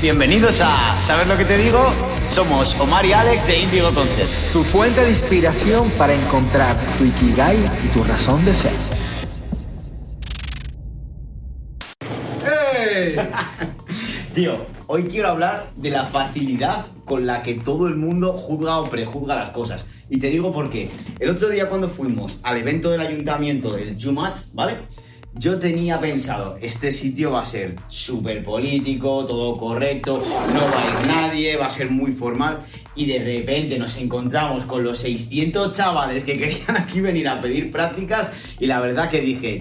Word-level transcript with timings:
Bienvenidos 0.00 0.60
a 0.62 1.00
¿Sabes 1.00 1.26
lo 1.26 1.36
que 1.36 1.44
te 1.44 1.58
digo? 1.58 1.80
Somos 2.28 2.78
Omar 2.78 3.04
y 3.04 3.12
Alex 3.12 3.48
de 3.48 3.62
Indigo 3.62 3.92
Concept. 3.92 4.30
Tu 4.52 4.62
fuente 4.62 5.00
de 5.00 5.10
inspiración 5.10 5.90
para 5.98 6.14
encontrar 6.14 6.76
tu 6.96 7.04
Ikigai 7.04 7.56
y 7.84 7.88
tu 7.88 8.04
razón 8.04 8.44
de 8.44 8.54
ser. 8.54 8.70
Tío, 14.34 14.66
hoy 14.86 15.08
quiero 15.08 15.30
hablar 15.30 15.66
de 15.74 15.90
la 15.90 16.06
facilidad 16.06 16.86
con 17.04 17.26
la 17.26 17.42
que 17.42 17.54
todo 17.54 17.88
el 17.88 17.96
mundo 17.96 18.34
juzga 18.34 18.78
o 18.78 18.88
prejuzga 18.88 19.34
las 19.34 19.50
cosas. 19.50 19.84
Y 20.08 20.20
te 20.20 20.30
digo 20.30 20.52
por 20.52 20.70
qué. 20.70 20.88
El 21.18 21.30
otro 21.30 21.48
día 21.48 21.68
cuando 21.68 21.88
fuimos 21.88 22.38
al 22.44 22.56
evento 22.56 22.90
del 22.90 23.00
ayuntamiento 23.00 23.72
del 23.72 24.00
Jumatch, 24.00 24.52
¿vale? 24.52 24.76
Yo 25.38 25.56
tenía 25.60 26.00
pensado, 26.00 26.58
este 26.60 26.90
sitio 26.90 27.30
va 27.30 27.42
a 27.42 27.46
ser 27.46 27.76
súper 27.86 28.42
político, 28.42 29.24
todo 29.24 29.56
correcto, 29.56 30.20
no 30.52 30.60
va 30.60 30.82
a 30.82 31.00
ir 31.00 31.06
nadie, 31.06 31.56
va 31.56 31.66
a 31.66 31.70
ser 31.70 31.92
muy 31.92 32.10
formal. 32.10 32.58
Y 32.96 33.06
de 33.06 33.22
repente 33.22 33.78
nos 33.78 33.98
encontramos 33.98 34.64
con 34.64 34.82
los 34.82 34.98
600 34.98 35.70
chavales 35.70 36.24
que 36.24 36.36
querían 36.36 36.76
aquí 36.76 37.00
venir 37.00 37.28
a 37.28 37.40
pedir 37.40 37.70
prácticas. 37.70 38.32
Y 38.58 38.66
la 38.66 38.80
verdad 38.80 39.08
que 39.08 39.20
dije, 39.20 39.60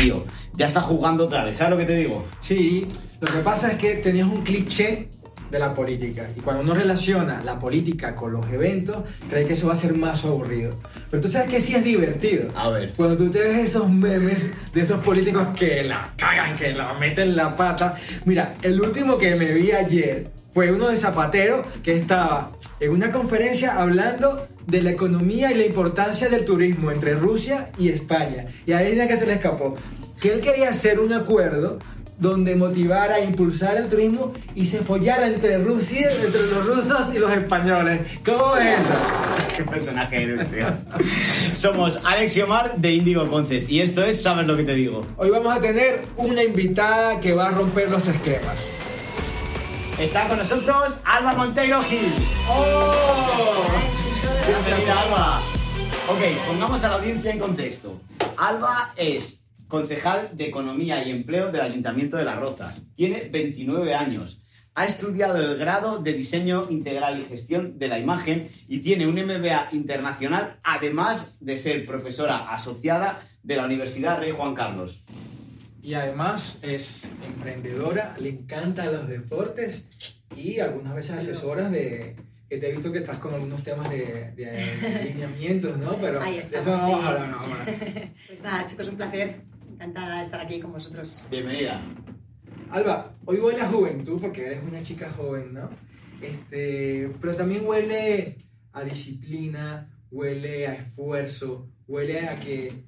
tío, 0.00 0.24
ya 0.54 0.66
está 0.66 0.80
jugando 0.80 1.26
otra 1.26 1.44
vez, 1.44 1.58
¿sabes 1.58 1.70
lo 1.70 1.78
que 1.78 1.86
te 1.86 1.94
digo? 1.94 2.24
Sí, 2.40 2.88
lo 3.20 3.28
que 3.28 3.38
pasa 3.38 3.70
es 3.70 3.78
que 3.78 3.94
tenías 3.94 4.26
un 4.26 4.42
cliché 4.42 5.08
de 5.52 5.58
la 5.58 5.74
política. 5.74 6.28
Y 6.34 6.40
cuando 6.40 6.62
uno 6.62 6.74
relaciona 6.74 7.42
la 7.44 7.60
política 7.60 8.14
con 8.14 8.32
los 8.32 8.50
eventos, 8.50 9.04
cree 9.28 9.46
que 9.46 9.52
eso 9.52 9.68
va 9.68 9.74
a 9.74 9.76
ser 9.76 9.94
más 9.94 10.24
aburrido. 10.24 10.74
Pero 11.10 11.22
tú 11.22 11.28
sabes 11.28 11.50
que 11.50 11.60
sí 11.60 11.74
es 11.74 11.84
divertido. 11.84 12.50
A 12.56 12.70
ver. 12.70 12.94
Cuando 12.96 13.18
tú 13.18 13.30
te 13.30 13.40
ves 13.40 13.58
esos 13.58 13.88
memes 13.90 14.52
de 14.72 14.80
esos 14.80 15.04
políticos 15.04 15.48
que 15.54 15.82
la 15.82 16.14
cagan, 16.16 16.56
que 16.56 16.72
la 16.72 16.94
meten 16.94 17.36
la 17.36 17.54
pata. 17.54 17.96
Mira, 18.24 18.54
el 18.62 18.80
último 18.80 19.18
que 19.18 19.36
me 19.36 19.52
vi 19.52 19.72
ayer 19.72 20.30
fue 20.54 20.72
uno 20.72 20.88
de 20.88 20.96
Zapatero 20.96 21.66
que 21.82 21.96
estaba 21.96 22.52
en 22.80 22.90
una 22.90 23.12
conferencia 23.12 23.76
hablando 23.76 24.48
de 24.66 24.82
la 24.82 24.90
economía 24.90 25.52
y 25.52 25.54
la 25.54 25.66
importancia 25.66 26.30
del 26.30 26.46
turismo 26.46 26.90
entre 26.90 27.14
Rusia 27.14 27.70
y 27.78 27.90
España. 27.90 28.46
Y 28.66 28.72
ahí 28.72 28.98
es 28.98 29.06
que 29.06 29.16
se 29.18 29.26
le 29.26 29.34
escapó. 29.34 29.76
Que 30.18 30.32
él 30.32 30.40
quería 30.40 30.70
hacer 30.70 30.98
un 30.98 31.12
acuerdo 31.12 31.78
donde 32.18 32.56
motivara, 32.56 33.20
impulsar 33.20 33.76
el 33.76 33.88
turismo 33.88 34.32
y 34.54 34.66
se 34.66 34.78
follara 34.78 35.26
entre 35.26 35.58
Rusia, 35.58 36.08
entre 36.24 36.42
los 36.42 36.66
rusos 36.66 37.14
y 37.14 37.18
los 37.18 37.32
españoles. 37.32 38.00
¿Cómo 38.24 38.56
es 38.56 38.78
eso? 38.78 38.94
Qué 39.56 39.64
personaje 39.64 40.22
eres, 40.22 40.50
tío. 40.50 40.66
Somos 41.54 42.00
Alex 42.04 42.36
y 42.36 42.42
Omar 42.42 42.76
de 42.76 42.92
Indigo 42.92 43.28
Concept 43.28 43.70
y 43.70 43.80
esto 43.80 44.02
es 44.04 44.22
¿Sabes 44.22 44.46
lo 44.46 44.56
que 44.56 44.64
te 44.64 44.74
digo? 44.74 45.06
Hoy 45.16 45.30
vamos 45.30 45.54
a 45.54 45.60
tener 45.60 46.06
una 46.16 46.42
invitada 46.42 47.20
que 47.20 47.34
va 47.34 47.48
a 47.48 47.50
romper 47.50 47.90
los 47.90 48.06
esquemas. 48.06 48.56
Está 49.98 50.26
con 50.28 50.38
nosotros 50.38 50.96
Alba 51.04 51.32
Monteiro 51.32 51.82
Gil. 51.82 52.12
¡Oh! 52.48 53.64
Bienvenida, 54.46 55.00
Alba. 55.02 55.40
Ok, 56.08 56.20
pongamos 56.46 56.82
a 56.82 56.88
la 56.88 56.94
audiencia 56.96 57.30
en 57.30 57.38
contexto. 57.38 58.00
Alba 58.36 58.92
es 58.96 59.41
concejal 59.72 60.36
de 60.36 60.44
Economía 60.44 61.02
y 61.02 61.10
Empleo 61.10 61.50
del 61.50 61.62
Ayuntamiento 61.62 62.18
de 62.18 62.26
Las 62.26 62.38
Rozas. 62.38 62.88
Tiene 62.94 63.30
29 63.30 63.94
años. 63.94 64.42
Ha 64.74 64.84
estudiado 64.84 65.38
el 65.38 65.56
grado 65.56 65.98
de 66.00 66.12
Diseño 66.12 66.66
Integral 66.68 67.18
y 67.18 67.24
Gestión 67.24 67.78
de 67.78 67.88
la 67.88 67.98
Imagen 67.98 68.50
y 68.68 68.80
tiene 68.80 69.06
un 69.06 69.14
MBA 69.14 69.70
internacional, 69.72 70.58
además 70.62 71.38
de 71.40 71.56
ser 71.56 71.86
profesora 71.86 72.52
asociada 72.52 73.22
de 73.42 73.56
la 73.56 73.64
Universidad 73.64 74.18
Rey 74.20 74.32
Juan 74.32 74.54
Carlos. 74.54 75.04
Y 75.82 75.94
además 75.94 76.60
es 76.62 77.10
emprendedora, 77.26 78.14
le 78.20 78.28
encantan 78.28 78.92
los 78.92 79.08
deportes 79.08 79.88
y 80.36 80.60
algunas 80.60 80.94
veces 80.94 81.12
asesoras 81.12 81.70
de... 81.70 82.14
Que 82.46 82.58
te 82.58 82.68
he 82.68 82.72
visto 82.72 82.92
que 82.92 82.98
estás 82.98 83.18
con 83.18 83.32
algunos 83.32 83.64
temas 83.64 83.88
de, 83.88 84.32
de 84.36 84.50
alineamientos, 85.00 85.78
¿no? 85.78 85.96
Pero 85.96 86.20
Ahí 86.20 86.34
de 86.34 86.40
estamos, 86.40 86.66
eso 86.66 86.76
no 86.76 86.82
vamos 86.82 87.00
sí. 87.00 87.06
a 87.06 87.08
hablar 87.08 87.34
ahora. 87.38 88.12
Pues 88.26 88.42
nada, 88.42 88.66
chicos, 88.66 88.88
un 88.88 88.96
placer. 88.96 89.51
Encantada 89.82 90.14
de 90.14 90.20
estar 90.20 90.40
aquí 90.40 90.60
con 90.60 90.70
vosotros. 90.70 91.24
Bienvenida. 91.28 91.80
Alba, 92.70 93.16
hoy 93.24 93.38
huele 93.38 93.62
a 93.62 93.68
juventud 93.68 94.20
porque 94.20 94.46
eres 94.46 94.62
una 94.62 94.80
chica 94.80 95.10
joven, 95.10 95.54
¿no? 95.54 95.70
Este, 96.20 97.10
pero 97.20 97.34
también 97.34 97.66
huele 97.66 98.36
a 98.72 98.84
disciplina, 98.84 99.92
huele 100.12 100.68
a 100.68 100.74
esfuerzo, 100.74 101.68
huele 101.88 102.28
a 102.28 102.38
que 102.38 102.84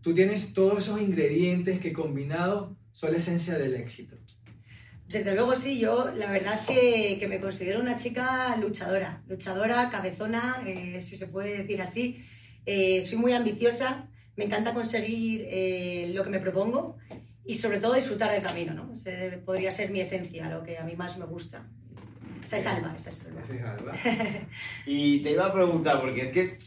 tú 0.00 0.14
tienes 0.14 0.54
todos 0.54 0.78
esos 0.78 1.02
ingredientes 1.02 1.80
que 1.80 1.92
combinados 1.92 2.78
son 2.92 3.12
la 3.12 3.18
esencia 3.18 3.58
del 3.58 3.74
éxito. 3.74 4.16
Desde 5.08 5.34
luego 5.34 5.54
sí, 5.54 5.78
yo 5.78 6.12
la 6.16 6.30
verdad 6.30 6.58
que, 6.66 7.18
que 7.20 7.28
me 7.28 7.40
considero 7.40 7.78
una 7.78 7.98
chica 7.98 8.56
luchadora, 8.56 9.22
luchadora, 9.28 9.90
cabezona, 9.90 10.62
eh, 10.66 10.98
si 10.98 11.14
se 11.14 11.26
puede 11.26 11.58
decir 11.58 11.82
así. 11.82 12.24
Eh, 12.64 13.02
soy 13.02 13.18
muy 13.18 13.34
ambiciosa, 13.34 14.08
me 14.36 14.44
encanta 14.44 14.74
conseguir 14.74 15.46
eh, 15.48 16.10
lo 16.14 16.22
que 16.24 16.30
me 16.30 16.38
propongo 16.40 16.96
y 17.44 17.54
sobre 17.54 17.80
todo 17.80 17.94
disfrutar 17.94 18.30
del 18.30 18.42
camino, 18.42 18.72
¿no? 18.74 18.92
Ese 18.92 19.40
podría 19.44 19.70
ser 19.72 19.90
mi 19.90 20.00
esencia, 20.00 20.48
lo 20.48 20.62
que 20.62 20.78
a 20.78 20.84
mí 20.84 20.94
más 20.96 21.18
me 21.18 21.26
gusta. 21.26 21.68
Esa 22.44 22.56
es 22.56 22.66
Alba, 22.66 22.92
esa 22.94 23.10
es 23.10 23.26
Alba. 23.26 23.92
Y 24.86 25.20
te 25.20 25.32
iba 25.32 25.46
a 25.46 25.52
preguntar, 25.52 26.00
porque 26.00 26.22
es 26.22 26.28
que 26.30 26.58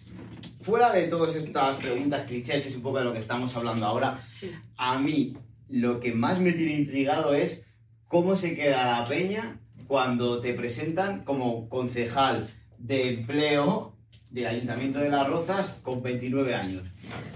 fuera 0.62 0.92
de 0.92 1.08
todas 1.08 1.36
estas 1.36 1.76
preguntas 1.78 2.24
clichés, 2.26 2.62
que 2.62 2.70
es 2.70 2.76
un 2.76 2.82
poco 2.82 3.00
de 3.00 3.06
lo 3.06 3.14
que 3.14 3.20
estamos 3.20 3.56
hablando 3.56 3.86
ahora, 3.86 4.26
Sí. 4.30 4.52
a 4.78 4.98
mí 5.00 5.36
lo 5.70 6.00
que 6.00 6.14
más 6.14 6.40
me 6.40 6.54
tiene 6.54 6.74
intrigado 6.76 7.34
es 7.34 7.66
cómo 8.08 8.36
se 8.36 8.56
queda 8.56 9.00
la 9.00 9.08
peña 9.08 9.60
cuando 9.88 10.40
te 10.42 10.54
presentan 10.54 11.24
como 11.24 11.68
concejal 11.70 12.48
de 12.78 13.14
empleo 13.16 13.95
del 14.36 14.48
Ayuntamiento 14.48 15.00
de 15.00 15.10
Las 15.10 15.28
Rozas 15.28 15.78
con 15.82 16.04
29 16.04 16.54
años. 16.54 16.84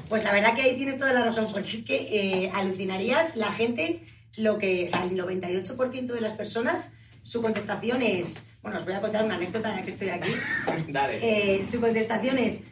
Pues 0.09 0.23
la 0.25 0.33
verdad 0.33 0.53
que 0.53 0.63
ahí 0.63 0.75
tienes 0.75 0.97
toda 0.97 1.13
la 1.13 1.23
razón, 1.23 1.47
porque 1.51 1.71
es 1.71 1.83
que 1.85 2.43
eh, 2.45 2.51
alucinarías 2.53 3.37
la 3.37 3.51
gente, 3.51 4.01
lo 4.37 4.57
que 4.57 4.87
el 4.87 5.17
98% 5.17 6.05
de 6.07 6.21
las 6.21 6.33
personas, 6.33 6.93
su 7.23 7.41
contestación 7.41 8.01
es, 8.01 8.57
bueno, 8.61 8.77
os 8.77 8.85
voy 8.85 8.93
a 8.95 9.01
contar 9.01 9.23
una 9.23 9.35
anécdota 9.35 9.73
ya 9.75 9.81
que 9.81 9.89
estoy 9.91 10.09
aquí, 10.09 10.29
Dale. 10.89 11.19
Eh, 11.57 11.63
su 11.63 11.79
contestación 11.79 12.37
es, 12.37 12.65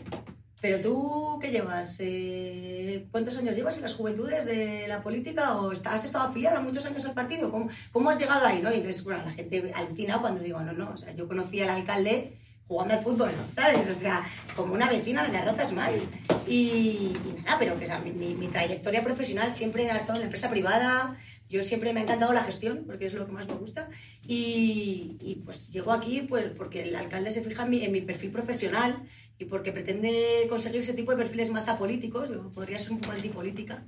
pero 0.59 0.79
tú, 0.81 1.39
¿qué 1.41 1.49
llevas? 1.51 1.97
Eh, 2.01 3.07
¿Cuántos 3.11 3.37
años 3.37 3.55
llevas 3.55 3.77
en 3.77 3.83
las 3.83 3.93
juventudes 3.93 4.45
de 4.45 4.87
la 4.89 5.03
política? 5.03 5.55
¿O 5.57 5.71
está- 5.71 5.93
has 5.93 6.03
estado 6.03 6.25
afiliada 6.27 6.59
muchos 6.59 6.85
años 6.85 7.05
al 7.05 7.13
partido? 7.13 7.49
¿Cómo, 7.49 7.69
cómo 7.93 8.09
has 8.09 8.19
llegado 8.19 8.45
ahí? 8.45 8.61
¿no? 8.61 8.71
Y 8.71 8.77
entonces, 8.77 9.03
bueno, 9.05 9.23
la 9.25 9.31
gente 9.31 9.71
alucina 9.73 10.19
cuando 10.19 10.43
digo, 10.43 10.59
no, 10.61 10.73
no, 10.73 10.89
o 10.91 10.97
sea, 10.97 11.13
yo 11.13 11.27
conocí 11.29 11.61
al 11.61 11.69
alcalde 11.69 12.33
jugando 12.67 12.93
al 12.95 13.01
fútbol, 13.03 13.31
¿sabes? 13.47 13.87
O 13.89 13.93
sea, 13.93 14.25
como 14.55 14.73
una 14.73 14.89
vecina 14.89 15.25
de 15.25 15.31
las 15.33 15.45
rozas 15.45 15.71
más. 15.73 16.11
Y, 16.47 17.13
y 17.25 17.41
nada, 17.45 17.57
pero 17.59 17.77
que, 17.77 17.85
o 17.85 17.87
sea, 17.87 17.99
mi, 17.99 18.11
mi- 18.11 18.47
trayectoria 18.47 19.03
profesional 19.03 19.51
siempre 19.51 19.89
ha 19.89 19.97
estado 19.97 20.15
en 20.15 20.19
la 20.21 20.25
empresa 20.25 20.49
privada. 20.49 21.17
Yo 21.49 21.63
siempre 21.63 21.93
me 21.93 22.01
ha 22.01 22.03
encantado 22.03 22.33
la 22.33 22.43
gestión, 22.43 22.83
porque 22.85 23.05
es 23.05 23.13
lo 23.13 23.25
que 23.25 23.31
más 23.31 23.47
me 23.47 23.53
gusta. 23.53 23.89
Y, 24.27 25.17
y, 25.21 25.35
pues 25.45 25.69
llego 25.71 25.93
aquí 25.93 26.21
pues, 26.27 26.51
porque 26.57 26.83
el 26.83 26.95
alcalde 26.95 27.31
se 27.31 27.41
fija 27.41 27.63
en 27.63 27.69
mi, 27.69 27.83
en 27.85 27.91
mi 27.93 28.01
perfil 28.01 28.31
profesional 28.31 29.01
y 29.39 29.45
porque 29.45 29.71
pretende 29.71 30.45
conseguir 30.49 30.81
ese 30.81 30.93
tipo 30.93 31.11
de 31.11 31.17
perfiles 31.17 31.49
más 31.51 31.69
apolíticos, 31.69 32.27
yo 32.29 32.51
podría 32.51 32.77
ser 32.79 32.91
un 32.91 32.99
poco 32.99 33.13
antipolítica, 33.13 33.85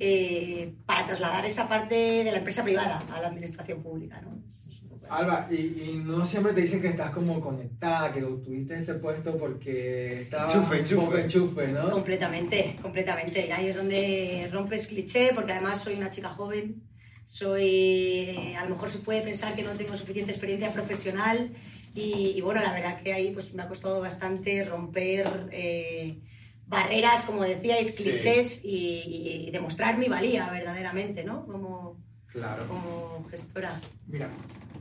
eh, 0.00 0.74
para 0.86 1.06
trasladar 1.06 1.46
esa 1.46 1.68
parte 1.68 1.94
de 1.94 2.30
la 2.32 2.38
empresa 2.38 2.62
privada 2.64 3.02
a 3.14 3.20
la 3.20 3.28
administración 3.28 3.82
pública. 3.82 4.20
¿no? 4.20 4.42
Es- 4.46 4.66
es 4.68 4.82
Alba, 5.10 5.48
y, 5.50 5.54
y 5.56 6.02
no 6.04 6.24
siempre 6.26 6.52
te 6.52 6.60
dicen 6.60 6.80
que 6.80 6.88
estás 6.88 7.10
como 7.12 7.40
conectada, 7.40 8.12
que 8.12 8.20
tuviste 8.20 8.76
ese 8.76 8.94
puesto 8.94 9.36
porque 9.36 10.22
estabas 10.22 10.54
Enchufe, 10.54 10.94
un 10.96 11.04
poco 11.04 11.18
enchufe. 11.18 11.68
¿no? 11.68 11.90
Completamente, 11.90 12.76
completamente. 12.82 13.46
Y 13.46 13.50
ahí 13.52 13.66
es 13.68 13.76
donde 13.76 14.48
rompes 14.52 14.88
cliché, 14.88 15.30
porque 15.34 15.52
además 15.52 15.80
soy 15.80 15.94
una 15.94 16.10
chica 16.10 16.28
joven, 16.28 16.82
soy, 17.24 18.54
a 18.58 18.64
lo 18.64 18.70
mejor 18.70 18.90
se 18.90 18.98
puede 18.98 19.22
pensar 19.22 19.54
que 19.54 19.62
no 19.62 19.72
tengo 19.72 19.96
suficiente 19.96 20.30
experiencia 20.32 20.72
profesional 20.72 21.50
y, 21.94 22.32
y 22.36 22.40
bueno, 22.40 22.62
la 22.62 22.72
verdad 22.72 23.00
que 23.02 23.12
ahí 23.12 23.30
pues 23.32 23.54
me 23.54 23.62
ha 23.62 23.68
costado 23.68 24.00
bastante 24.00 24.64
romper 24.64 25.48
eh, 25.52 26.20
barreras, 26.66 27.22
como 27.24 27.42
decíais, 27.42 27.94
Sí. 27.94 28.02
clichés 28.04 28.64
y, 28.64 29.46
y 29.48 29.50
demostrar 29.50 29.98
mi 29.98 30.08
valía 30.08 30.48
verdaderamente, 30.50 31.24
¿no? 31.24 31.46
Como, 31.46 31.98
Claro. 32.32 32.66
como 32.68 33.26
gestora. 33.30 33.80
Mira, 34.06 34.30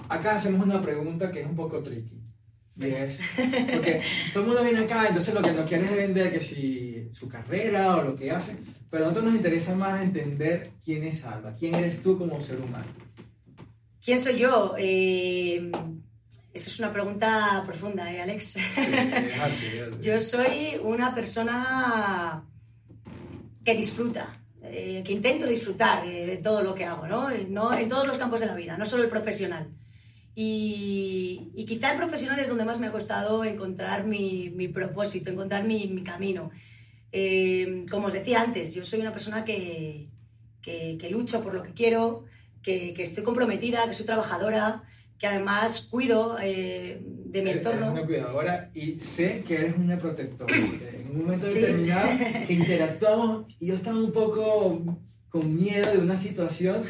acá 0.10 0.36
hacemos 0.36 0.66
una 0.66 0.82
pregunta 0.82 1.32
que 1.32 1.42
es 1.42 1.48
un 1.48 1.56
poco 1.56 1.82
tricky. 1.82 2.22
Y 2.76 2.86
es, 2.86 3.20
porque 3.74 4.02
todo 4.34 4.44
el 4.44 4.48
mundo 4.50 4.64
viene 4.64 4.80
acá, 4.80 5.08
entonces 5.08 5.34
lo 5.34 5.42
que 5.42 5.52
nos 5.52 5.66
quiere 5.66 5.86
es 5.86 5.96
vender 5.96 6.32
que 6.32 6.40
si 6.40 7.10
su 7.12 7.28
carrera 7.28 7.96
o 7.96 8.04
lo 8.04 8.16
que 8.16 8.30
hace, 8.30 8.60
pero 8.90 9.04
a 9.04 9.08
nosotros 9.08 9.32
nos 9.32 9.36
interesa 9.36 9.76
más 9.76 10.04
entender 10.04 10.70
quién 10.86 11.04
es 11.04 11.26
Alba, 11.26 11.56
quién 11.56 11.74
eres 11.76 12.02
tú 12.04 12.18
como 12.18 12.40
ser 12.40 12.60
humano. 12.62 12.86
¿Quién 14.04 14.20
soy 14.20 14.38
yo? 14.38 14.76
Eh, 14.78 15.72
eso 16.54 16.70
es 16.70 16.80
una 16.80 16.94
pregunta 16.94 17.64
profunda, 17.66 18.14
¿eh, 18.14 18.22
Alex? 18.22 18.46
Sí, 18.46 18.60
así, 19.42 19.80
así. 19.80 20.00
Yo 20.02 20.20
soy 20.20 20.80
una 20.84 21.14
persona 21.16 22.44
que 23.66 23.76
disfruta. 23.76 24.37
Eh, 24.72 25.04
que 25.06 25.14
intento 25.14 25.46
disfrutar 25.48 26.06
de, 26.06 26.26
de 26.26 26.38
todo 26.38 26.62
lo 26.62 26.76
que 26.76 26.86
hago, 26.86 27.08
¿no? 27.08 27.30
Eh, 27.30 27.48
¿no? 27.50 27.74
En 27.78 27.88
todos 27.88 28.08
los 28.08 28.18
campos 28.18 28.40
de 28.40 28.46
la 28.46 28.56
vida, 28.56 28.78
no 28.78 28.86
solo 28.86 29.04
el 29.04 29.10
profesional. 29.10 29.70
Y, 30.36 31.52
y 31.56 31.66
quizá 31.66 31.92
el 31.92 31.98
profesional 31.98 32.40
es 32.40 32.48
donde 32.48 32.64
más 32.64 32.80
me 32.80 32.88
ha 32.88 32.92
costado 32.92 33.44
encontrar 33.44 34.06
mi, 34.06 34.52
mi 34.52 34.68
propósito, 34.68 35.32
encontrar 35.32 35.64
mi, 35.64 35.88
mi 35.88 36.04
camino. 36.04 36.52
Eh, 37.12 37.86
como 37.90 38.08
os 38.08 38.14
decía 38.14 38.42
antes, 38.42 38.76
yo 38.76 38.84
soy 38.84 39.00
una 39.00 39.12
persona 39.12 39.44
que, 39.44 40.10
que, 40.62 40.98
que 41.00 41.10
lucho 41.10 41.42
por 41.42 41.56
lo 41.56 41.64
que 41.64 41.74
quiero, 41.74 42.26
que, 42.62 42.94
que, 42.94 43.04
estoy 43.04 43.24
comprometida, 43.24 43.88
que 43.88 43.94
soy 43.94 44.06
trabajadora, 44.06 44.84
que 45.18 45.26
además 45.26 45.88
cuido 45.90 46.38
eh, 46.40 47.02
de 47.02 47.42
mi 47.42 47.52
entorno. 47.52 47.88
Eres 47.88 47.94
una 47.94 48.06
cuidadora 48.06 48.72
y 48.74 49.00
sé 49.00 49.44
que 49.48 49.56
eres 49.56 49.76
una 49.78 49.98
protectora. 49.98 50.54
Un 51.18 51.26
momento 51.26 51.46
sí. 51.46 51.60
determinado 51.60 52.10
interactuamos 52.50 53.46
y 53.60 53.68
yo 53.68 53.76
estaba 53.76 53.98
un 53.98 54.12
poco 54.12 55.00
con 55.30 55.56
miedo 55.56 55.92
de 55.92 55.98
una 55.98 56.18
situación 56.18 56.82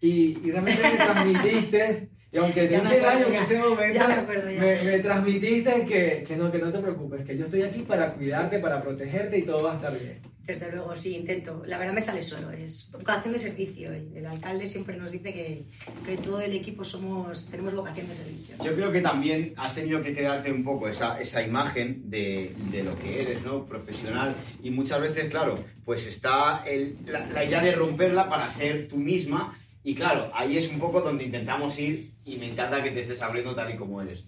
y, 0.00 0.38
y 0.42 0.50
realmente 0.50 0.82
me 0.82 0.96
transmitiste 1.04 2.10
y 2.32 2.38
aunque 2.38 2.68
te 2.68 2.76
hice 2.76 3.00
daño 3.00 3.26
en 3.26 3.34
ese 3.34 3.58
momento, 3.58 3.94
ya 3.94 4.06
me, 4.06 4.14
acuerdo, 4.14 4.50
ya. 4.50 4.60
me, 4.60 4.82
me, 4.82 4.98
transmitiste 5.00 5.84
que, 5.84 6.24
que, 6.26 6.36
no, 6.36 6.52
que 6.52 6.58
no 6.58 6.70
te 6.70 6.78
preocupes, 6.78 7.24
que 7.24 7.36
yo 7.36 7.46
estoy 7.46 7.62
aquí 7.62 7.80
para 7.80 8.14
cuidarte, 8.14 8.60
para 8.60 8.80
protegerte 8.80 9.38
y 9.38 9.42
todo 9.42 9.64
va 9.64 9.72
a 9.72 9.74
estar 9.76 9.98
bien. 9.98 10.20
Desde 10.46 10.72
luego, 10.72 10.96
sí, 10.96 11.14
intento. 11.14 11.62
La 11.66 11.78
verdad 11.78 11.92
me 11.92 12.00
sale 12.00 12.22
solo, 12.22 12.50
es 12.50 12.90
vocación 12.90 13.32
de 13.32 13.38
servicio. 13.38 13.92
El, 13.92 14.16
el 14.16 14.26
alcalde 14.26 14.66
siempre 14.66 14.96
nos 14.96 15.12
dice 15.12 15.32
que, 15.32 15.64
que, 16.06 16.16
todo 16.16 16.40
el 16.40 16.52
equipo 16.52 16.82
somos, 16.82 17.50
tenemos 17.50 17.74
vocación 17.74 18.08
de 18.08 18.14
servicio. 18.14 18.56
Yo 18.64 18.74
creo 18.74 18.90
que 18.90 19.00
también 19.00 19.52
has 19.56 19.74
tenido 19.74 20.02
que 20.02 20.14
crearte 20.14 20.50
un 20.50 20.64
poco 20.64 20.88
esa, 20.88 21.20
esa 21.20 21.42
imagen 21.42 22.10
de, 22.10 22.54
de 22.72 22.82
lo 22.82 22.98
que 22.98 23.22
eres, 23.22 23.44
¿no? 23.44 23.66
Profesional. 23.66 24.34
Y 24.62 24.70
muchas 24.70 25.00
veces, 25.00 25.30
claro, 25.30 25.56
pues 25.84 26.06
está 26.06 26.64
el, 26.66 26.96
la, 27.06 27.26
la 27.26 27.44
idea 27.44 27.62
de 27.62 27.72
romperla 27.72 28.28
para 28.28 28.50
ser 28.50 28.88
tú 28.88 28.96
misma 28.96 29.59
y 29.82 29.94
claro, 29.94 30.30
ahí 30.34 30.56
es 30.56 30.68
un 30.68 30.78
poco 30.78 31.00
donde 31.00 31.24
intentamos 31.24 31.78
ir 31.78 32.12
y 32.26 32.36
me 32.36 32.50
encanta 32.50 32.82
que 32.82 32.90
te 32.90 33.00
estés 33.00 33.22
abriendo 33.22 33.54
tal 33.54 33.72
y 33.72 33.76
como 33.76 34.02
eres. 34.02 34.24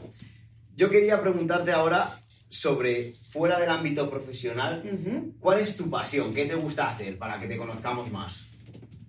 Yo 0.76 0.88
quería 0.88 1.20
preguntarte 1.20 1.72
ahora 1.72 2.18
sobre, 2.48 3.12
fuera 3.12 3.58
del 3.58 3.70
ámbito 3.70 4.10
profesional, 4.10 4.82
uh 4.84 4.88
-huh. 4.88 5.32
¿cuál 5.40 5.60
es 5.60 5.76
tu 5.76 5.90
pasión? 5.90 6.34
¿Qué 6.34 6.46
te 6.46 6.54
gusta 6.54 6.88
hacer 6.88 7.18
para 7.18 7.38
que 7.38 7.46
te 7.46 7.56
conozcamos 7.56 8.10
más? 8.10 8.44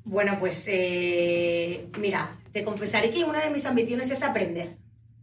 Bueno, 0.06 0.38
pues 0.40 0.66
eh, 0.70 1.88
mira, 1.98 2.38
te 2.52 2.64
confesaré 2.64 3.10
que 3.10 3.24
una 3.24 3.42
de 3.42 3.50
mis 3.50 3.66
ambiciones 3.66 4.12
es 4.12 4.22
aprender. 4.24 4.76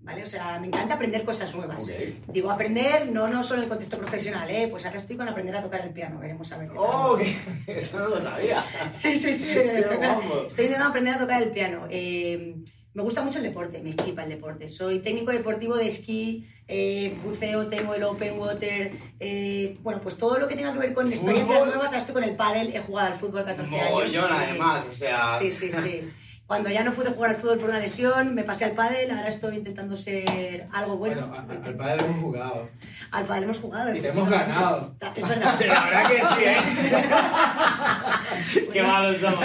¿Vale? 0.02 0.22
O 0.22 0.26
sea, 0.26 0.58
me 0.58 0.68
encanta 0.68 0.94
aprender 0.94 1.24
cosas 1.24 1.54
nuevas. 1.54 1.84
Okay. 1.84 2.22
Digo, 2.28 2.50
aprender 2.50 3.10
no, 3.12 3.28
no 3.28 3.42
solo 3.42 3.58
en 3.58 3.64
el 3.64 3.68
contexto 3.68 3.98
profesional, 3.98 4.50
¿eh? 4.50 4.66
Pues 4.70 4.86
ahora 4.86 4.98
estoy 4.98 5.16
con 5.16 5.28
aprender 5.28 5.54
a 5.56 5.62
tocar 5.62 5.82
el 5.82 5.90
piano, 5.90 6.18
veremos 6.18 6.50
a 6.52 6.58
ver. 6.58 6.70
Qué 6.70 6.78
¡Oh! 6.78 7.18
Eso 7.66 7.98
no 7.98 8.08
lo 8.08 8.20
sabía. 8.20 8.60
sí, 8.92 9.12
sí, 9.12 9.34
sí. 9.34 9.58
estoy, 9.58 10.64
intentando 10.64 10.86
aprender 10.86 11.14
a 11.14 11.18
tocar 11.18 11.42
el 11.42 11.50
piano. 11.50 11.86
Eh, 11.90 12.56
me 12.92 13.02
gusta 13.02 13.22
mucho 13.22 13.38
el 13.38 13.44
deporte, 13.44 13.82
me 13.82 13.92
flipa 13.92 14.24
el 14.24 14.30
deporte. 14.30 14.68
Soy 14.68 15.00
técnico 15.00 15.32
deportivo 15.32 15.76
de 15.76 15.86
esquí, 15.86 16.48
eh, 16.66 17.16
buceo, 17.22 17.68
tengo 17.68 17.94
el 17.94 18.02
open 18.02 18.38
water, 18.38 18.90
eh, 19.20 19.78
bueno, 19.82 20.00
pues 20.00 20.16
todo 20.16 20.38
lo 20.38 20.48
que 20.48 20.56
tenga 20.56 20.72
que 20.72 20.78
ver 20.78 20.94
con 20.94 21.06
experiencias 21.06 21.66
nuevas. 21.66 21.86
Ahora 21.86 21.98
estoy 21.98 22.14
con 22.14 22.24
el 22.24 22.36
pádel, 22.36 22.74
he 22.74 22.80
jugado 22.80 23.12
al 23.12 23.18
fútbol 23.18 23.44
14 23.44 23.70
Mogollón, 23.70 24.24
años. 24.24 24.48
Además, 24.48 24.84
o 24.90 24.92
sea... 24.92 25.38
Sí, 25.38 25.50
sí, 25.50 25.70
sí. 25.70 26.10
Cuando 26.50 26.68
ya 26.68 26.82
no 26.82 26.92
pude 26.92 27.10
jugar 27.10 27.30
al 27.30 27.36
fútbol 27.36 27.60
por 27.60 27.70
una 27.70 27.78
lesión, 27.78 28.34
me 28.34 28.42
pasé 28.42 28.64
al 28.64 28.72
pádel, 28.72 29.08
ahora 29.12 29.28
estoy 29.28 29.54
intentando 29.54 29.96
ser 29.96 30.66
algo 30.72 30.96
bueno. 30.96 31.28
Bueno, 31.28 31.46
al, 31.48 31.64
al 31.64 31.76
pádel 31.76 32.00
hemos 32.06 32.20
jugado. 32.20 32.68
Al 33.12 33.24
pádel 33.24 33.44
hemos 33.44 33.58
jugado. 33.58 33.94
Y 33.94 34.00
te 34.00 34.08
hemos 34.08 34.28
ganado. 34.28 34.96
Es 35.14 35.28
verdad. 35.28 35.54
Sí, 35.56 35.66
la 35.68 35.84
verdad 35.84 36.08
que 36.08 36.20
sí, 36.20 36.44
¿eh? 36.44 36.56
Qué 38.72 38.82
malos 38.82 39.18
somos. 39.18 39.38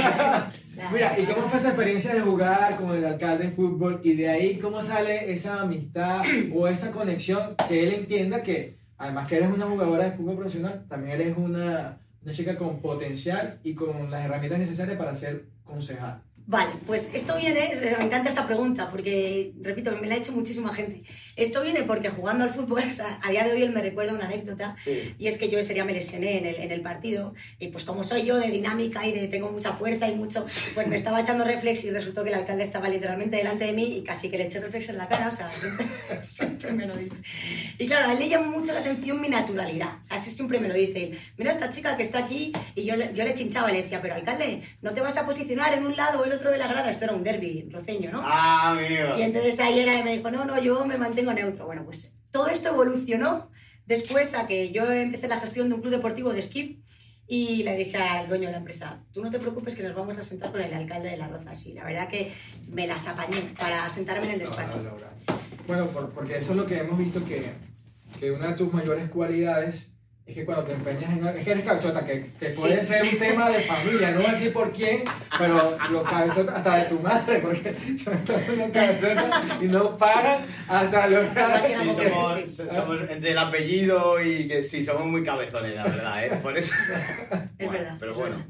Mira, 0.91 1.19
¿y 1.19 1.25
cómo 1.25 1.47
fue 1.47 1.59
esa 1.59 1.67
experiencia 1.67 2.15
de 2.15 2.21
jugar 2.21 2.75
con 2.75 2.97
el 2.97 3.05
alcalde 3.05 3.49
de 3.49 3.51
fútbol? 3.51 4.01
Y 4.03 4.15
de 4.15 4.27
ahí, 4.27 4.57
¿cómo 4.57 4.81
sale 4.81 5.31
esa 5.31 5.61
amistad 5.61 6.23
o 6.55 6.67
esa 6.67 6.89
conexión 6.89 7.55
que 7.67 7.83
él 7.87 7.93
entienda 7.93 8.41
que, 8.41 8.79
además 8.97 9.27
que 9.27 9.35
eres 9.35 9.51
una 9.51 9.67
jugadora 9.67 10.05
de 10.05 10.11
fútbol 10.11 10.37
profesional, 10.37 10.83
también 10.89 11.21
eres 11.21 11.37
una, 11.37 11.99
una 12.23 12.33
chica 12.33 12.57
con 12.57 12.79
potencial 12.79 13.59
y 13.63 13.75
con 13.75 14.09
las 14.09 14.25
herramientas 14.25 14.57
necesarias 14.57 14.97
para 14.97 15.13
ser 15.13 15.45
concejal? 15.63 16.24
Vale, 16.47 16.69
pues 16.85 17.11
esto 17.15 17.35
viene, 17.37 17.71
me 17.97 18.05
encanta 18.05 18.29
esa 18.29 18.45
pregunta, 18.45 18.89
porque, 18.91 19.51
repito, 19.61 19.91
me 19.99 20.07
la 20.07 20.13
ha 20.13 20.17
hecho 20.19 20.31
muchísima 20.31 20.71
gente. 20.75 21.01
Esto 21.35 21.63
viene 21.63 21.81
porque 21.81 22.09
jugando 22.09 22.43
al 22.43 22.53
fútbol, 22.53 22.83
o 22.87 22.93
sea, 22.93 23.19
a 23.23 23.31
día 23.31 23.43
de 23.43 23.53
hoy 23.53 23.63
él 23.63 23.71
me 23.71 23.81
recuerda 23.81 24.13
una 24.13 24.25
anécdota, 24.25 24.75
sí. 24.79 25.15
y 25.17 25.25
es 25.25 25.39
que 25.39 25.49
yo 25.49 25.57
ese 25.57 25.73
día 25.73 25.85
me 25.85 25.93
lesioné 25.93 26.37
en 26.37 26.45
el, 26.45 26.55
en 26.55 26.71
el 26.71 26.81
partido, 26.81 27.33
y 27.57 27.69
pues 27.69 27.83
como 27.83 28.03
soy 28.03 28.25
yo 28.25 28.37
de 28.37 28.51
dinámica 28.51 29.07
y 29.07 29.11
de 29.11 29.27
tengo 29.27 29.51
mucha 29.51 29.73
fuerza 29.73 30.07
y 30.07 30.13
mucho, 30.13 30.45
pues 30.75 30.87
me 30.87 30.95
estaba 30.95 31.19
echando 31.19 31.43
reflex 31.45 31.83
y 31.85 31.89
resultó 31.89 32.23
que 32.23 32.29
el 32.29 32.35
alcalde 32.35 32.61
estaba 32.61 32.89
literalmente 32.89 33.37
delante 33.37 33.65
de 33.65 33.73
mí 33.73 33.97
y 33.97 34.03
casi 34.03 34.29
que 34.29 34.37
le 34.37 34.45
eché 34.45 34.59
reflex 34.59 34.89
en 34.89 34.99
la 34.99 35.07
cara, 35.07 35.29
o 35.29 35.31
sea, 35.31 35.49
siempre, 35.49 35.87
siempre 36.21 36.71
me 36.73 36.85
lo 36.85 36.95
dice. 36.95 37.15
Y 37.79 37.87
claro, 37.87 38.09
a 38.09 38.13
él 38.13 38.19
le 38.19 38.29
llama 38.29 38.51
mucho 38.51 38.71
la 38.71 38.81
atención 38.81 39.19
mi 39.19 39.29
naturalidad, 39.29 39.97
o 39.99 40.03
sea, 40.03 40.17
así 40.17 40.29
siempre 40.29 40.59
me 40.59 40.67
lo 40.67 40.75
dice. 40.75 41.11
Mira 41.37 41.51
esta 41.51 41.71
chica 41.71 41.97
que 41.97 42.03
está 42.03 42.19
aquí, 42.19 42.53
y 42.75 42.83
yo, 42.83 42.93
yo 42.95 43.23
le 43.23 43.33
chinchaba 43.33 43.71
y 43.71 43.73
le 43.73 43.81
decía, 43.81 43.99
pero 43.99 44.13
alcalde, 44.13 44.61
no 44.83 44.91
te 44.93 45.01
vas 45.01 45.17
a 45.17 45.25
posicionar 45.25 45.73
en 45.73 45.87
un 45.87 45.95
lado 45.95 46.19
o 46.19 46.25
el 46.25 46.34
otro 46.35 46.51
de 46.51 46.57
la 46.57 46.67
grada, 46.67 46.89
esto 46.89 47.05
era 47.05 47.13
un 47.13 47.23
derby 47.23 47.67
roceño, 47.71 48.11
¿no? 48.11 48.21
Ah, 48.23 48.71
amigo. 48.71 49.17
Y 49.17 49.21
entonces 49.21 49.59
ahí 49.59 49.79
era 49.79 49.97
y 49.99 50.03
me 50.03 50.15
dijo, 50.15 50.31
no, 50.31 50.45
no, 50.45 50.61
yo 50.61 50.85
me 50.85 50.97
mantengo 50.97 51.33
neutro. 51.33 51.65
Bueno, 51.65 51.83
pues 51.83 52.17
todo 52.31 52.47
esto 52.47 52.69
evolucionó 52.69 53.49
después 53.85 54.35
a 54.35 54.47
que 54.47 54.71
yo 54.71 54.91
empecé 54.91 55.27
la 55.27 55.39
gestión 55.39 55.69
de 55.69 55.75
un 55.75 55.81
club 55.81 55.91
deportivo 55.91 56.33
de 56.33 56.39
esquí 56.39 56.83
y 57.27 57.63
le 57.63 57.75
dije 57.75 57.97
al 57.97 58.27
dueño 58.27 58.47
de 58.47 58.51
la 58.51 58.59
empresa, 58.59 59.03
tú 59.11 59.23
no 59.23 59.31
te 59.31 59.39
preocupes 59.39 59.75
que 59.75 59.83
nos 59.83 59.95
vamos 59.95 60.17
a 60.19 60.23
sentar 60.23 60.51
con 60.51 60.61
el 60.61 60.73
alcalde 60.73 61.09
de 61.09 61.17
La 61.17 61.27
Roza. 61.27 61.53
Y 61.65 61.73
la 61.73 61.83
verdad 61.83 62.07
que 62.07 62.31
me 62.69 62.85
las 62.85 63.07
apañé 63.07 63.55
para 63.57 63.89
sentarme 63.89 64.27
en 64.27 64.33
el 64.33 64.39
despacho. 64.39 64.77
No, 64.77 64.91
no, 64.91 64.97
no, 64.97 65.05
bueno, 65.67 65.87
por, 65.87 66.11
porque 66.11 66.37
eso 66.37 66.51
es 66.51 66.57
lo 66.57 66.67
que 66.67 66.77
hemos 66.77 66.99
visto 66.99 67.25
que, 67.25 67.53
que 68.19 68.31
una 68.31 68.49
de 68.49 68.53
tus 68.53 68.71
mayores 68.71 69.09
cualidades 69.09 69.94
es 70.25 70.33
que 70.33 70.43
cuando 70.43 70.63
te 70.63 70.73
empeñas 70.73 71.11
en 71.11 71.27
es 71.27 71.43
que 71.43 71.51
eres 71.51 71.63
cabezota, 71.63 72.03
que, 72.03 72.31
que 72.39 72.49
sí. 72.49 72.61
puede 72.61 72.83
ser 72.83 73.03
un 73.03 73.19
tema 73.19 73.49
de 73.51 73.61
familia, 73.61 74.09
no 74.09 74.21
decir 74.21 74.51
por 74.51 74.73
quién, 74.73 75.03
pero 75.37 75.77
los 75.91 76.01
cabezotas, 76.01 76.55
hasta 76.55 76.77
de 76.77 76.85
tu 76.85 76.99
madre, 76.99 77.39
porque 77.39 77.75
son 78.03 78.71
cabezotas 78.71 79.43
y 79.61 79.65
no 79.65 79.95
paran 79.97 80.39
hasta 80.67 81.07
lograr. 81.07 81.67
Sí, 81.67 81.75
somos, 81.75 82.39
sí. 82.49 82.63
somos 82.73 83.01
entre 83.01 83.31
el 83.31 83.37
apellido 83.37 84.19
y 84.19 84.47
que 84.47 84.63
sí, 84.63 84.83
somos 84.83 85.05
muy 85.05 85.23
cabezones, 85.23 85.75
la 85.75 85.83
verdad, 85.83 86.25
¿eh? 86.25 86.39
Por 86.41 86.57
eso. 86.57 86.73
Es 87.57 87.67
bueno, 87.67 87.71
verdad. 87.71 87.97
Pero 87.99 88.11
es 88.11 88.17
bueno, 88.17 88.45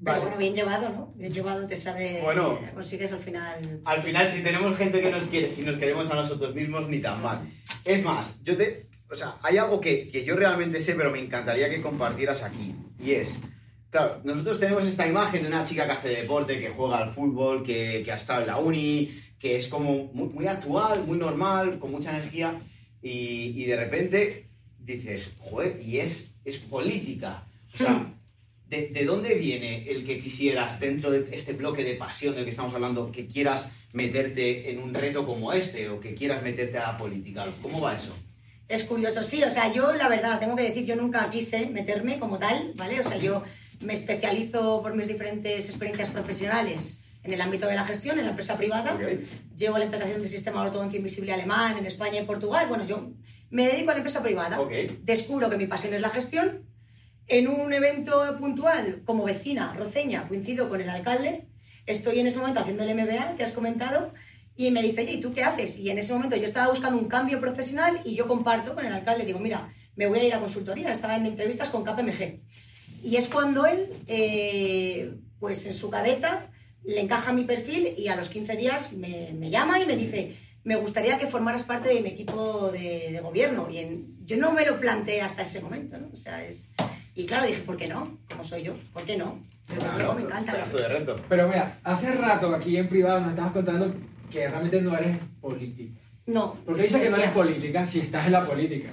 bueno. 0.00 0.02
Pero 0.02 0.12
vale. 0.12 0.20
bueno, 0.22 0.38
bien 0.38 0.54
llevado, 0.54 0.88
¿no? 0.88 1.12
Bien 1.14 1.32
llevado 1.32 1.66
te 1.66 1.76
sabe. 1.76 2.20
Bueno, 2.22 2.58
consigues 2.72 3.12
al 3.12 3.18
final. 3.18 3.80
Al 3.84 4.00
final, 4.00 4.26
si 4.26 4.42
tenemos 4.42 4.76
gente 4.76 5.02
que 5.02 5.10
nos 5.10 5.24
quiere 5.24 5.54
y 5.58 5.62
nos 5.62 5.76
queremos 5.76 6.10
a 6.10 6.14
nosotros 6.14 6.54
mismos, 6.54 6.88
ni 6.88 7.00
tan 7.00 7.22
mal. 7.22 7.46
Es 7.84 8.02
más, 8.02 8.42
yo 8.42 8.56
te. 8.56 8.86
O 9.10 9.14
sea, 9.14 9.34
hay 9.42 9.58
algo 9.58 9.80
que, 9.80 10.08
que 10.08 10.24
yo 10.24 10.36
realmente 10.36 10.80
sé, 10.80 10.94
pero 10.94 11.10
me 11.10 11.20
encantaría 11.20 11.68
que 11.68 11.82
compartieras 11.82 12.42
aquí. 12.42 12.74
Y 12.98 13.12
es. 13.12 13.40
Claro, 13.90 14.20
nosotros 14.24 14.58
tenemos 14.58 14.86
esta 14.86 15.06
imagen 15.06 15.42
de 15.42 15.48
una 15.48 15.64
chica 15.64 15.84
que 15.84 15.92
hace 15.92 16.08
deporte, 16.08 16.60
que 16.60 16.70
juega 16.70 16.98
al 16.98 17.08
fútbol, 17.08 17.62
que, 17.62 18.02
que 18.04 18.12
ha 18.12 18.14
estado 18.14 18.42
en 18.42 18.46
la 18.46 18.56
uni, 18.56 19.12
que 19.38 19.56
es 19.56 19.68
como 19.68 20.04
muy, 20.14 20.28
muy 20.28 20.46
actual, 20.46 21.02
muy 21.04 21.18
normal, 21.18 21.78
con 21.78 21.90
mucha 21.90 22.16
energía. 22.16 22.58
Y, 23.02 23.52
y, 23.54 23.64
de 23.66 23.76
repente 23.76 24.48
dices, 24.78 25.32
joder, 25.40 25.78
y 25.82 25.98
es, 25.98 26.36
es 26.44 26.58
política. 26.58 27.46
O 27.74 27.76
sea. 27.76 28.14
¿De, 28.70 28.86
¿De, 28.86 29.04
dónde 29.04 29.34
viene 29.34 29.90
el 29.90 30.06
que 30.06 30.20
quisieras, 30.20 30.78
dentro 30.78 31.10
de 31.10 31.28
este 31.32 31.54
bloque 31.54 31.82
de 31.82 31.94
pasión 31.94 32.36
del 32.36 32.44
que 32.44 32.50
estamos 32.50 32.72
hablando, 32.72 33.10
que 33.10 33.26
quieras 33.26 33.68
meterte 33.92 34.70
en 34.70 34.78
un 34.78 34.94
reto 34.94 35.26
como 35.26 35.52
este 35.52 35.88
o 35.88 35.98
que 35.98 36.14
quieras 36.14 36.42
meterte 36.44 36.78
a 36.78 36.92
la 36.92 36.96
política? 36.96 37.44
¿Cómo 37.62 37.80
va 37.80 37.96
eso? 37.96 38.16
Es 38.68 38.84
curioso, 38.84 39.24
sí, 39.24 39.42
o 39.42 39.50
sea, 39.50 39.72
yo 39.72 39.92
la 39.94 40.06
verdad, 40.06 40.38
tengo 40.38 40.54
que 40.54 40.62
decir, 40.62 40.84
yo 40.84 40.94
nunca 40.94 41.28
quise 41.28 41.66
meterme 41.70 42.20
como 42.20 42.38
tal, 42.38 42.72
¿vale? 42.76 43.00
O 43.00 43.02
sea, 43.02 43.16
yo 43.16 43.42
me 43.80 43.92
especializo 43.92 44.80
por 44.82 44.94
mis 44.94 45.08
diferentes 45.08 45.68
experiencias 45.68 46.08
profesionales 46.10 47.02
en 47.24 47.32
el 47.32 47.40
ámbito 47.40 47.66
de 47.66 47.74
la 47.74 47.84
gestión, 47.84 48.18
en 48.18 48.26
la 48.26 48.30
empresa 48.30 48.56
privada. 48.56 48.94
Okay. 48.94 49.26
Llevo 49.56 49.78
la 49.78 49.84
implantación 49.84 50.20
del 50.20 50.30
sistema 50.30 50.62
de 50.62 50.68
ortodoncia 50.68 50.96
invisible 50.96 51.32
alemán 51.32 51.76
en 51.78 51.86
España 51.86 52.20
y 52.20 52.24
Portugal. 52.24 52.66
Bueno, 52.68 52.86
yo 52.86 53.10
me 53.50 53.66
dedico 53.66 53.90
a 53.90 53.94
la 53.94 53.98
empresa 53.98 54.22
privada. 54.22 54.60
Okay. 54.60 55.00
Descubro 55.02 55.50
que 55.50 55.56
mi 55.56 55.66
pasión 55.66 55.92
es 55.94 56.00
la 56.00 56.10
gestión 56.10 56.69
en 57.30 57.46
un 57.46 57.72
evento 57.72 58.36
puntual, 58.38 59.02
como 59.04 59.24
vecina 59.24 59.72
roceña, 59.74 60.26
coincido 60.28 60.68
con 60.68 60.80
el 60.80 60.90
alcalde, 60.90 61.46
estoy 61.86 62.18
en 62.18 62.26
ese 62.26 62.38
momento 62.38 62.60
haciendo 62.60 62.82
el 62.82 62.94
MBA 62.94 63.36
que 63.36 63.44
has 63.44 63.52
comentado, 63.52 64.12
y 64.56 64.70
me 64.72 64.82
dice, 64.82 65.04
¿y 65.04 65.20
tú 65.20 65.32
qué 65.32 65.42
haces? 65.42 65.78
Y 65.78 65.90
en 65.90 65.98
ese 65.98 66.12
momento 66.12 66.36
yo 66.36 66.44
estaba 66.44 66.68
buscando 66.68 66.98
un 66.98 67.08
cambio 67.08 67.40
profesional 67.40 67.98
y 68.04 68.14
yo 68.14 68.28
comparto 68.28 68.74
con 68.74 68.84
el 68.84 68.92
alcalde, 68.92 69.24
digo, 69.24 69.38
mira, 69.38 69.70
me 69.96 70.06
voy 70.06 70.18
a 70.18 70.24
ir 70.24 70.34
a 70.34 70.40
consultoría, 70.40 70.92
estaba 70.92 71.16
en 71.16 71.24
entrevistas 71.24 71.70
con 71.70 71.84
KPMG. 71.84 72.40
Y 73.02 73.16
es 73.16 73.28
cuando 73.28 73.64
él, 73.64 73.90
eh, 74.06 75.14
pues 75.38 75.64
en 75.64 75.72
su 75.72 75.88
cabeza, 75.88 76.50
le 76.84 77.00
encaja 77.00 77.32
mi 77.32 77.44
perfil 77.44 77.94
y 77.96 78.08
a 78.08 78.16
los 78.16 78.28
15 78.28 78.56
días 78.56 78.92
me, 78.94 79.32
me 79.32 79.48
llama 79.48 79.80
y 79.80 79.86
me 79.86 79.96
dice, 79.96 80.34
me 80.64 80.76
gustaría 80.76 81.18
que 81.18 81.26
formaras 81.26 81.62
parte 81.62 81.88
de 81.88 82.02
mi 82.02 82.10
equipo 82.10 82.70
de, 82.70 83.12
de 83.12 83.20
gobierno. 83.20 83.68
Y 83.70 83.78
en, 83.78 84.26
yo 84.26 84.36
no 84.36 84.52
me 84.52 84.66
lo 84.66 84.78
planteé 84.78 85.22
hasta 85.22 85.42
ese 85.42 85.62
momento, 85.62 85.96
¿no? 85.96 86.10
O 86.12 86.16
sea, 86.16 86.44
es, 86.44 86.72
Y 87.14 87.26
claro, 87.26 87.46
dije, 87.46 87.62
¿por 87.62 87.76
qué 87.76 87.88
no? 87.88 88.18
Como 88.28 88.44
soy 88.44 88.62
yo, 88.62 88.74
¿por 88.92 89.02
qué 89.04 89.16
no? 89.16 89.38
Desde 89.68 89.80
Claro, 89.82 89.98
luego 89.98 90.14
me 90.14 90.22
encanta. 90.22 90.52
De 90.66 90.88
reto. 90.88 91.20
Pero 91.28 91.48
mira, 91.48 91.78
hace 91.84 92.12
rato 92.14 92.54
aquí 92.54 92.76
en 92.76 92.88
privado 92.88 93.20
nos 93.20 93.30
estabas 93.30 93.52
contando 93.52 93.94
que 94.30 94.48
realmente 94.48 94.80
no 94.80 94.96
eres 94.96 95.16
política. 95.40 95.92
No. 96.26 96.56
Porque 96.64 96.82
dices 96.82 97.00
que 97.02 97.10
no 97.10 97.16
eres 97.16 97.30
política 97.30 97.86
si 97.86 98.00
estás 98.00 98.26
en 98.26 98.32
la 98.32 98.46
política. 98.46 98.88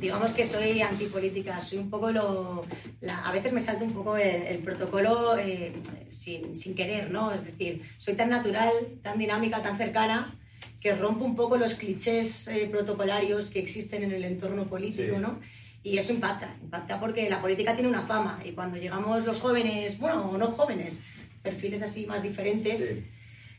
digamos 0.00 0.32
que 0.32 0.44
soy 0.44 0.80
antipolítica, 0.80 1.60
soy 1.60 1.78
un 1.78 1.90
poco 1.90 2.10
lo... 2.10 2.62
la- 3.02 3.26
a 3.28 3.32
veces 3.32 3.52
me 3.52 3.60
salto 3.60 3.84
un 3.84 3.92
poco 3.92 4.16
el, 4.16 4.42
el 4.46 4.58
protocolo 4.58 5.36
eh, 5.38 5.72
sin, 6.08 6.54
sin 6.54 6.74
querer, 6.74 7.10
¿no? 7.10 7.32
Es 7.32 7.44
decir, 7.44 7.82
soy 7.98 8.14
tan 8.14 8.30
natural, 8.30 8.70
tan 9.02 9.18
dinámica, 9.18 9.62
tan 9.62 9.76
cercana, 9.76 10.32
que 10.80 10.94
rompo 10.94 11.24
un 11.26 11.36
poco 11.36 11.58
los 11.58 11.74
clichés 11.74 12.48
eh, 12.48 12.68
protocolarios 12.70 13.50
que 13.50 13.58
existen 13.58 14.02
en 14.02 14.12
el 14.12 14.24
entorno 14.24 14.64
político, 14.66 15.16
Sí. 15.16 15.20
¿no? 15.20 15.38
Y 15.82 15.96
eso 15.96 16.12
impacta, 16.12 16.54
impacta 16.62 17.00
porque 17.00 17.30
la 17.30 17.40
política 17.40 17.74
tiene 17.74 17.88
una 17.88 18.02
fama 18.02 18.40
y 18.44 18.52
cuando 18.52 18.76
llegamos 18.76 19.24
los 19.24 19.40
jóvenes, 19.40 19.98
bueno, 19.98 20.36
no 20.36 20.48
jóvenes, 20.48 21.00
perfiles 21.42 21.80
así 21.82 22.06
más 22.06 22.22
diferentes, 22.22 22.78
Sí. 22.88 23.10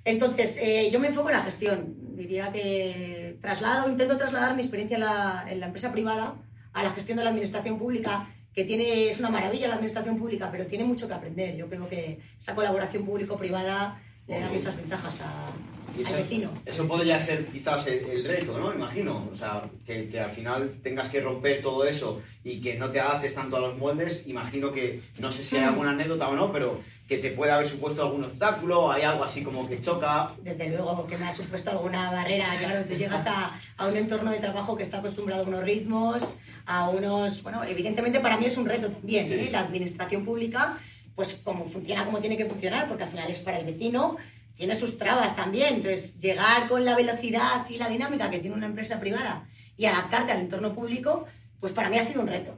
entonces, 0.05 0.57
eh, 0.61 0.89
yo 0.91 0.99
me 0.99 1.07
enfoco 1.07 1.29
en 1.29 1.35
la 1.37 1.43
gestión. 1.43 1.95
Diría 2.15 2.51
que 2.51 3.37
traslado, 3.41 3.89
intento 3.89 4.17
trasladar 4.17 4.55
mi 4.55 4.61
experiencia 4.61 4.95
en 4.95 5.01
la, 5.01 5.45
en 5.49 5.59
la 5.59 5.65
empresa 5.67 5.91
privada 5.91 6.35
a 6.73 6.83
la 6.83 6.91
gestión 6.91 7.17
de 7.17 7.23
la 7.23 7.31
administración 7.31 7.79
pública, 7.79 8.29
que 8.53 8.63
tiene, 8.65 9.09
es 9.09 9.19
una 9.19 9.29
maravilla 9.29 9.67
la 9.67 9.75
administración 9.75 10.19
pública, 10.19 10.49
pero 10.51 10.67
tiene 10.67 10.83
mucho 10.83 11.07
que 11.07 11.13
aprender. 11.15 11.55
Yo 11.55 11.67
creo 11.67 11.89
que 11.89 12.19
esa 12.37 12.53
colaboración 12.53 13.05
público-privada 13.05 13.99
le 14.27 14.39
da 14.39 14.49
muchas 14.49 14.75
ventajas 14.77 15.21
a- 15.21 15.51
Y 15.97 16.05
al 16.05 16.13
vecino. 16.13 16.49
eso 16.65 16.87
podría 16.87 17.19
ser 17.19 17.45
quizás 17.47 17.85
el, 17.87 18.05
el 18.09 18.23
reto, 18.23 18.57
¿no? 18.57 18.73
Imagino. 18.73 19.27
O 19.31 19.35
sea, 19.35 19.63
que, 19.85 20.07
que 20.09 20.19
al 20.21 20.31
final 20.31 20.79
tengas 20.81 21.09
que 21.09 21.19
romper 21.19 21.61
todo 21.61 21.83
eso 21.85 22.21
y 22.45 22.61
que 22.61 22.77
no 22.77 22.89
te 22.89 23.01
adaptes 23.01 23.35
tanto 23.35 23.57
a 23.57 23.59
los 23.59 23.77
moldes. 23.77 24.25
Imagino 24.27 24.71
que, 24.71 25.01
no 25.19 25.31
sé 25.33 25.43
si 25.43 25.55
Mm. 25.55 25.59
hay 25.59 25.63
alguna 25.65 25.91
anécdota 25.91 26.29
o 26.29 26.35
no, 26.35 26.51
pero 26.53 26.79
que 27.09 27.17
te 27.17 27.31
puede 27.31 27.51
haber 27.51 27.67
supuesto 27.67 28.03
algún 28.03 28.23
obstáculo, 28.23 28.89
hay 28.89 29.01
algo 29.01 29.25
así 29.25 29.43
como 29.43 29.67
que 29.67 29.81
choca. 29.81 30.31
Desde 30.41 30.69
luego 30.69 31.05
que 31.07 31.17
me 31.17 31.27
ha 31.27 31.31
supuesto 31.33 31.71
alguna 31.71 32.09
barrera. 32.09 32.45
Claro, 32.57 32.85
tú 32.85 32.93
llegas 32.93 33.27
a, 33.27 33.51
a 33.75 33.87
un 33.87 33.97
entorno 33.97 34.31
de 34.31 34.39
trabajo 34.39 34.77
que 34.77 34.83
está 34.83 34.99
acostumbrado 34.99 35.43
a 35.43 35.47
unos 35.47 35.63
ritmos, 35.65 36.39
a 36.67 36.87
unos... 36.87 37.43
Bueno, 37.43 37.65
evidentemente 37.65 38.21
para 38.21 38.37
mí 38.37 38.45
es 38.45 38.55
un 38.55 38.65
reto 38.65 38.89
también, 38.89 39.25
Sí. 39.25 39.33
¿eh? 39.33 39.49
La 39.51 39.59
administración 39.59 40.23
pública, 40.23 40.77
pues 41.15 41.41
como 41.43 41.65
funciona 41.65 42.05
como 42.05 42.19
tiene 42.19 42.37
que 42.37 42.45
funcionar, 42.45 42.87
porque 42.87 43.03
al 43.03 43.09
final 43.09 43.29
es 43.29 43.39
para 43.39 43.59
el 43.59 43.65
vecino, 43.65 44.17
tiene 44.55 44.75
sus 44.75 44.97
trabas 44.97 45.35
también. 45.35 45.75
Entonces, 45.75 46.19
llegar 46.19 46.67
con 46.67 46.85
la 46.85 46.95
velocidad 46.95 47.67
y 47.69 47.77
la 47.77 47.89
dinámica 47.89 48.29
que 48.29 48.39
tiene 48.39 48.55
una 48.55 48.67
empresa 48.67 48.99
privada 48.99 49.47
y 49.77 49.85
adaptarte 49.85 50.31
al 50.31 50.41
entorno 50.41 50.73
público, 50.73 51.25
pues 51.59 51.73
para 51.73 51.89
mí 51.89 51.97
ha 51.97 52.03
sido 52.03 52.21
un 52.21 52.27
reto. 52.27 52.57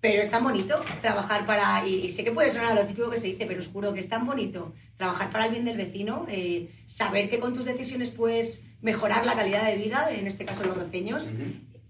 Pero 0.00 0.22
es 0.22 0.30
tan 0.30 0.42
bonito 0.42 0.82
trabajar 1.02 1.44
para, 1.44 1.86
y, 1.86 2.06
y 2.06 2.08
sé 2.08 2.24
que 2.24 2.32
puede 2.32 2.50
sonar 2.50 2.70
a 2.70 2.74
lo 2.74 2.86
típico 2.86 3.10
que 3.10 3.18
se 3.18 3.26
dice, 3.26 3.44
pero 3.46 3.60
os 3.60 3.68
juro 3.68 3.92
que 3.92 4.00
es 4.00 4.08
tan 4.08 4.26
bonito 4.26 4.72
trabajar 4.96 5.30
para 5.30 5.44
el 5.44 5.52
bien 5.52 5.64
del 5.66 5.76
vecino, 5.76 6.26
eh, 6.30 6.70
saber 6.86 7.28
que 7.28 7.38
con 7.38 7.52
tus 7.52 7.66
decisiones 7.66 8.10
puedes 8.10 8.72
mejorar 8.80 9.26
la 9.26 9.34
calidad 9.34 9.66
de 9.66 9.76
vida, 9.76 10.08
en 10.10 10.26
este 10.26 10.46
caso 10.46 10.64
los 10.64 10.78
roceños, 10.78 11.32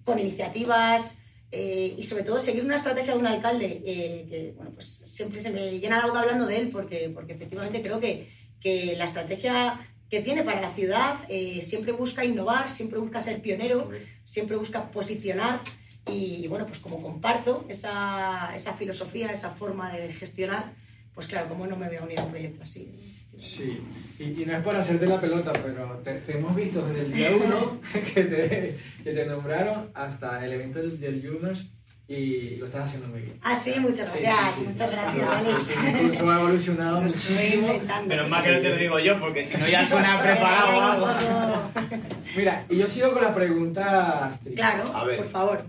con 0.04 0.18
iniciativas 0.18 1.19
eh, 1.52 1.95
y 1.99 2.02
sobre 2.04 2.23
todo 2.23 2.38
seguir 2.38 2.64
una 2.64 2.76
estrategia 2.76 3.14
de 3.14 3.19
un 3.19 3.26
alcalde, 3.26 3.83
eh, 3.85 4.26
que 4.28 4.52
bueno, 4.57 4.71
pues 4.73 4.87
siempre 4.87 5.40
se 5.40 5.50
me 5.50 5.80
llena 5.80 5.99
la 5.99 6.07
boca 6.07 6.21
hablando 6.21 6.47
de 6.47 6.59
él, 6.59 6.71
porque, 6.71 7.11
porque 7.12 7.33
efectivamente 7.33 7.83
creo 7.83 7.99
que, 7.99 8.28
que 8.61 8.95
la 8.97 9.04
estrategia 9.04 9.80
que 10.09 10.21
tiene 10.21 10.42
para 10.42 10.61
la 10.61 10.73
ciudad 10.73 11.16
eh, 11.28 11.61
siempre 11.61 11.92
busca 11.92 12.25
innovar, 12.25 12.69
siempre 12.69 12.99
busca 12.99 13.21
ser 13.21 13.40
pionero, 13.40 13.90
siempre 14.25 14.57
busca 14.57 14.90
posicionar 14.90 15.61
y 16.07 16.47
bueno, 16.49 16.66
pues 16.66 16.78
como 16.78 17.02
comparto 17.02 17.64
esa, 17.69 18.52
esa 18.54 18.73
filosofía, 18.75 19.30
esa 19.30 19.50
forma 19.50 19.92
de 19.92 20.12
gestionar, 20.12 20.73
pues 21.14 21.26
claro, 21.26 21.49
¿cómo 21.49 21.66
no 21.66 21.76
me 21.76 21.88
voy 21.88 21.97
a 21.97 22.02
unir 22.02 22.21
a 22.21 22.25
un 22.25 22.30
proyecto 22.30 22.62
así? 22.62 23.09
Sí, 23.37 23.80
y, 24.18 24.42
y 24.42 24.44
no 24.46 24.54
es 24.56 24.62
por 24.62 24.76
hacerte 24.76 25.06
la 25.06 25.20
pelota, 25.20 25.52
pero 25.52 25.99
te, 26.04 26.14
te 26.20 26.37
hemos 26.37 26.54
visto 26.54 26.84
desde 26.87 27.00
el 27.06 27.12
día 27.12 27.30
uno 27.42 27.80
que 28.14 28.25
te, 28.25 28.76
que 29.02 29.12
te 29.12 29.26
nombraron 29.26 29.90
hasta 29.94 30.44
el 30.44 30.52
evento 30.52 30.78
del, 30.80 31.00
del 31.00 31.26
Juniors 31.26 31.68
y 32.06 32.56
lo 32.56 32.66
estás 32.66 32.87
haciendo 32.87 33.06
muy 33.08 33.20
bien. 33.20 33.38
Ah, 33.42 33.54
sí, 33.54 33.72
muchas 33.78 34.12
Sí, 34.12 34.18
gracias, 34.20 34.54
sí, 34.56 34.60
sí. 34.62 34.66
muchas 34.68 34.90
gracias, 34.90 35.30
Alex. 35.30 35.75
Incluso 36.02 36.30
ha 36.30 36.40
evolucionado 36.40 37.00
muchísimo. 37.02 37.80
Pero 38.08 38.28
más 38.28 38.42
que 38.44 38.52
no 38.52 38.58
te 38.60 38.68
lo 38.68 38.76
digo 38.76 38.99
yo, 38.99 39.20
porque 39.20 39.42
si 39.44 39.56
no 39.56 39.68
ya 39.68 39.87
suena 39.87 40.20
preparado 40.22 40.76
o 40.76 40.80
algo. 40.82 41.06
Mira, 42.37 42.66
y 42.68 42.76
yo 42.78 42.87
sigo 42.88 43.12
con 43.12 43.22
las 43.22 43.32
preguntas. 43.32 44.40
Tri. 44.40 44.54
Claro, 44.56 44.90
A 44.94 45.04
ver. 45.04 45.18
por 45.18 45.26
favor. 45.28 45.64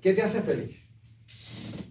¿Qué 0.00 0.14
te 0.14 0.22
hace 0.22 0.40
feliz? 0.40 0.87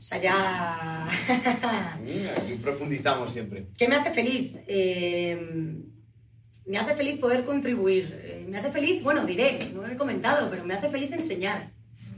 O 0.07 0.09
sea, 0.09 0.21
ya... 0.21 1.05
Aquí 1.05 2.53
profundizamos 2.63 3.33
siempre. 3.33 3.67
¿Qué 3.77 3.89
me 3.89 3.97
hace 3.97 4.11
feliz? 4.11 4.57
Eh, 4.65 5.83
me 6.65 6.77
hace 6.77 6.95
feliz 6.95 7.19
poder 7.19 7.43
contribuir. 7.43 8.17
Eh, 8.23 8.45
me 8.47 8.57
hace 8.57 8.71
feliz, 8.71 9.03
bueno, 9.03 9.25
diré, 9.25 9.69
no 9.73 9.85
he 9.85 9.97
comentado, 9.97 10.49
pero 10.49 10.63
me 10.63 10.75
hace 10.75 10.89
feliz 10.89 11.11
enseñar 11.11 11.73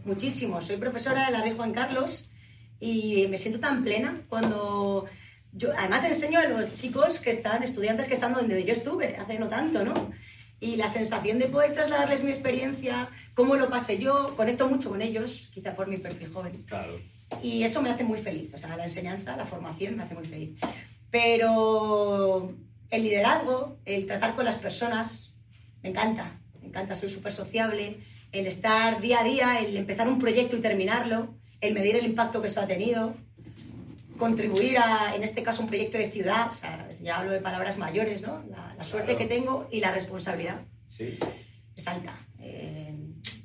muchísimo. 0.05 0.61
Soy 0.61 0.77
profesora 0.77 1.25
de 1.25 1.31
la 1.31 1.41
Rey 1.41 1.55
Juan 1.55 1.73
Carlos 1.73 2.31
y 2.79 3.25
me 3.27 3.39
siento 3.39 3.59
tan 3.59 3.83
plena 3.83 4.21
cuando... 4.29 5.05
Yo, 5.51 5.71
además 5.75 6.03
enseño 6.03 6.37
a 6.37 6.45
los 6.45 6.71
chicos 6.71 7.19
que 7.19 7.31
están, 7.31 7.63
estudiantes 7.63 8.07
que 8.07 8.13
están 8.13 8.33
donde 8.33 8.63
yo 8.65 8.73
estuve, 8.73 9.15
hace 9.17 9.39
no 9.39 9.47
tanto, 9.47 9.83
¿no? 9.83 10.11
Y 10.59 10.75
la 10.75 10.87
sensación 10.87 11.39
de 11.39 11.47
poder 11.47 11.73
trasladarles 11.73 12.23
mi 12.23 12.29
experiencia, 12.29 13.09
cómo 13.33 13.55
lo 13.55 13.67
pasé 13.71 13.97
yo, 13.97 14.35
conecto 14.37 14.69
mucho 14.69 14.91
con 14.91 15.01
ellos, 15.01 15.49
quizá 15.51 15.75
por 15.75 15.87
mi 15.87 15.97
perfil 15.97 16.31
joven. 16.31 16.63
Claro. 16.67 16.99
Y 17.43 17.63
eso 17.63 17.81
me 17.81 17.89
hace 17.89 18.03
muy 18.03 18.17
feliz, 18.17 18.53
o 18.53 18.57
sea, 18.57 18.75
la 18.75 18.83
enseñanza, 18.83 19.37
la 19.37 19.45
formación 19.45 19.95
me 19.97 20.03
hace 20.03 20.15
muy 20.15 20.25
feliz. 20.25 20.59
Pero 21.11 22.53
el 22.89 23.03
liderazgo, 23.03 23.77
el 23.85 24.05
tratar 24.07 24.35
con 24.35 24.45
las 24.45 24.57
personas, 24.57 25.35
me 25.83 25.89
encanta, 25.89 26.31
me 26.61 26.67
encanta, 26.69 26.95
soy 26.95 27.09
súper 27.09 27.31
sociable, 27.31 27.99
el 28.31 28.45
estar 28.47 28.99
día 29.01 29.19
a 29.19 29.23
día, 29.23 29.59
el 29.59 29.77
empezar 29.77 30.07
un 30.07 30.19
proyecto 30.19 30.57
y 30.57 30.61
terminarlo, 30.61 31.35
el 31.61 31.73
medir 31.73 31.95
el 31.95 32.05
impacto 32.05 32.41
que 32.41 32.47
eso 32.47 32.61
ha 32.61 32.67
tenido, 32.67 33.15
contribuir 34.17 34.77
a, 34.79 35.15
en 35.15 35.23
este 35.23 35.43
caso, 35.43 35.61
un 35.61 35.69
proyecto 35.69 35.97
de 35.97 36.11
ciudad, 36.11 36.51
o 36.51 36.55
sea, 36.55 36.89
ya 37.01 37.19
hablo 37.19 37.31
de 37.31 37.39
palabras 37.39 37.77
mayores, 37.77 38.21
¿no? 38.21 38.43
La, 38.49 38.73
la 38.77 38.83
suerte 38.83 39.13
Claro. 39.15 39.19
que 39.19 39.25
tengo 39.35 39.67
y 39.71 39.79
la 39.79 39.91
responsabilidad 39.91 40.61
Sí. 40.89 41.17
Es 41.79 41.87
alta. 41.87 42.17
Eh, 42.41 42.93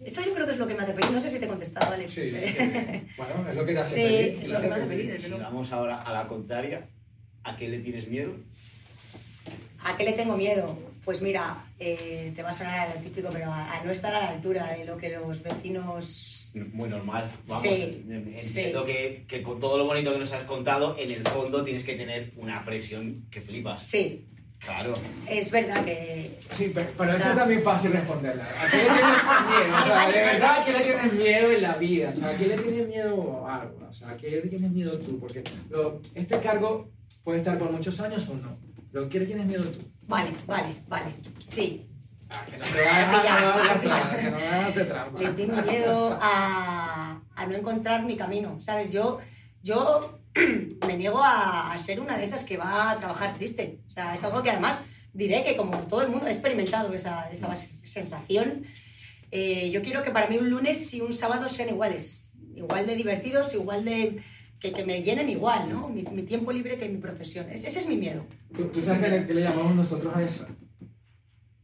eso 0.05 0.23
yo 0.25 0.35
creo 0.35 0.47
que 0.47 0.53
es 0.53 0.59
lo 0.59 0.67
que 0.67 0.75
me 0.75 0.83
hace 0.83 0.93
feliz. 0.95 1.11
No 1.11 1.21
sé 1.21 1.29
si 1.31 1.39
te 1.39 1.47
he 1.47 1.49
contestado, 1.49 1.93
Alex. 1.95 2.13
Sí, 2.13 2.29
sí. 2.29 2.37
Bueno, 3.17 3.49
es 3.49 3.57
lo 3.57 3.65
que 3.65 3.73
te 3.73 3.79
hace 3.81 3.95
Sí, 3.95 4.03
feliz. 4.33 4.43
es 4.43 4.49
lo 4.51 4.61
que 4.61 4.69
me 4.69 4.75
hace 4.75 4.87
feliz, 4.87 5.07
desde 5.07 5.21
Si 5.21 5.29
luego. 5.31 5.45
vamos 5.45 5.73
ahora 5.73 6.03
a 6.03 6.13
la 6.13 6.29
contraria, 6.29 6.87
¿a 7.45 7.57
qué 7.57 7.69
le 7.69 7.79
tienes 7.79 8.09
miedo? 8.09 8.35
¿A 9.85 9.97
qué 9.97 10.05
le 10.05 10.13
tengo 10.13 10.37
miedo? 10.37 10.79
Pues 11.05 11.21
mira, 11.21 11.63
eh, 11.79 12.33
te 12.35 12.43
va 12.43 12.49
a 12.51 12.53
sonar 12.55 12.89
a 12.89 12.95
lo 12.95 13.01
típico, 13.03 13.29
pero 13.31 13.51
a, 13.53 13.79
a 13.79 13.85
no 13.85 13.91
estar 13.91 14.15
a 14.15 14.21
la 14.21 14.29
altura 14.31 14.73
de 14.73 14.87
lo 14.87 14.97
que 14.97 15.11
los 15.11 15.43
vecinos... 15.43 16.51
Muy 16.73 16.89
normal. 16.89 17.31
Vamos, 17.47 17.63
Sí, 17.63 18.03
entiendo 18.09 18.85
que, 18.87 19.25
que 19.29 19.43
con 19.43 19.59
todo 19.61 19.77
lo 19.77 19.85
bonito 19.85 20.13
que 20.15 20.19
nos 20.19 20.33
has 20.33 20.45
contado, 20.45 20.97
en 20.99 21.11
el 21.11 21.23
fondo 21.25 21.63
tienes 21.63 21.85
que 21.85 21.95
tener 21.97 22.33
una 22.37 22.65
presión 22.65 23.27
que 23.31 23.43
flipas. 23.43 23.85
Sí, 23.87 24.25
Claro. 24.59 24.95
es 25.29 25.51
verdad 25.51 25.85
que... 25.85 26.39
Sí, 26.53 26.73
pero, 26.75 26.89
pero 26.97 27.13
eso 27.17 27.29
es 27.31 27.37
también 27.37 27.63
fácil 27.63 27.93
responderla. 27.93 28.45
¿A 28.45 28.71
qué 28.71 28.77
le 28.79 28.83
tienes 28.85 29.03
miedo? 29.51 29.77
O 29.81 29.85
sea, 29.85 30.09
de 30.11 30.23
verdad, 30.23 30.61
¿a 30.61 30.65
qué 30.65 30.73
le 30.73 30.81
tienes 30.81 31.13
miedo 31.13 31.51
en 31.53 31.63
la 31.63 31.75
vida? 31.75 32.11
O 32.11 32.15
sea, 32.17 32.29
¿a 32.31 32.37
qué 32.39 32.47
le 32.47 32.57
tienes 32.59 32.89
miedo 32.89 33.47
a 33.47 33.61
algo? 33.61 33.87
O 33.89 33.93
sea, 33.93 34.09
¿a 34.11 34.17
qué 34.17 34.31
le 34.31 34.41
tienes 34.43 34.71
miedo 34.71 34.99
tú? 34.99 35.21
Porque 35.21 35.45
lo- 35.69 36.01
este 36.15 36.39
cargo 36.41 36.91
puede 37.25 37.39
estar 37.41 37.59
por 37.59 37.71
muchos 37.73 38.01
años 38.01 38.27
o 38.31 38.35
no. 38.37 38.57
¿Pero 38.91 39.09
qué 39.09 39.21
le 39.21 39.27
tienes 39.27 39.47
miedo 39.47 39.65
tú? 39.65 39.85
Vale, 40.07 40.31
vale, 40.47 40.77
vale. 40.89 41.15
Sí, 41.49 41.87
Ah, 42.31 42.41
que 42.51 42.57
no 42.57 42.65
te 42.65 42.79
vayas 42.85 43.15
a 43.15 43.21
Pilla, 43.21 43.35
dar 43.41 43.81
pilla. 43.81 43.97
trampa, 44.01 44.17
que 44.17 44.31
no 44.31 44.39
me 44.39 44.49
hagas 44.49 44.75
de 44.75 44.85
trampa. 44.87 45.21
le 45.21 45.29
tengo 45.29 45.63
miedo 45.63 46.19
a, 46.23 47.21
a 47.37 47.47
no 47.47 47.55
encontrar 47.55 48.03
mi 48.05 48.17
camino, 48.17 48.59
¿sabes? 48.61 48.91
Yo, 48.93 49.21
yo 49.63 50.19
me 50.87 50.97
niego 50.97 51.23
a, 51.23 51.73
a 51.73 51.79
ser 51.79 52.01
una 52.01 52.17
de 52.17 52.25
esas 52.25 52.45
que 52.45 52.57
va 52.57 52.91
a 52.91 52.99
trabajar 52.99 53.35
triste. 53.35 53.81
O 53.87 53.91
sea, 53.91 54.15
es 54.15 54.25
algo 54.25 54.43
que 54.43 54.51
además 54.51 54.83
diré 55.13 55.45
que 55.45 55.57
como 55.57 55.79
todo 55.87 56.03
el 56.03 56.09
mundo 56.09 56.27
he 56.27 56.31
experimentado 56.31 56.93
esa, 56.93 57.31
esa 57.31 57.55
sensación. 57.55 58.65
Eh, 59.31 59.71
yo 59.71 59.83
quiero 59.83 60.03
que 60.03 60.11
para 60.11 60.29
mí 60.29 60.37
un 60.39 60.51
lunes 60.51 60.93
y 60.95 61.01
un 61.01 61.13
sábado 61.13 61.49
sean 61.49 61.71
iguales, 61.71 62.31
igual 62.55 62.87
de 62.87 62.97
divertidos, 62.97 63.55
igual 63.55 63.85
de... 63.85 64.21
Que, 64.61 64.73
que 64.73 64.87
me 64.87 65.03
llenen 65.03 65.29
igual, 65.29 65.69
¿no? 65.69 65.89
Mi, 65.89 66.05
mi 66.05 66.23
tiempo 66.23 66.51
libre 66.51 66.79
que 66.79 66.89
mi 66.89 66.97
profesión. 66.97 67.51
Ese, 67.51 67.67
ese 67.67 67.81
es 67.81 67.87
mi 67.87 67.97
miedo. 67.99 68.25
¿Tú, 68.57 68.69
tú 68.69 68.83
sabes 68.83 69.03
qué 69.03 69.11
le, 69.11 69.27
qué 69.27 69.35
le 69.35 69.43
llamamos 69.43 69.75
nosotros 69.75 70.17
a 70.17 70.23
eso? 70.23 70.47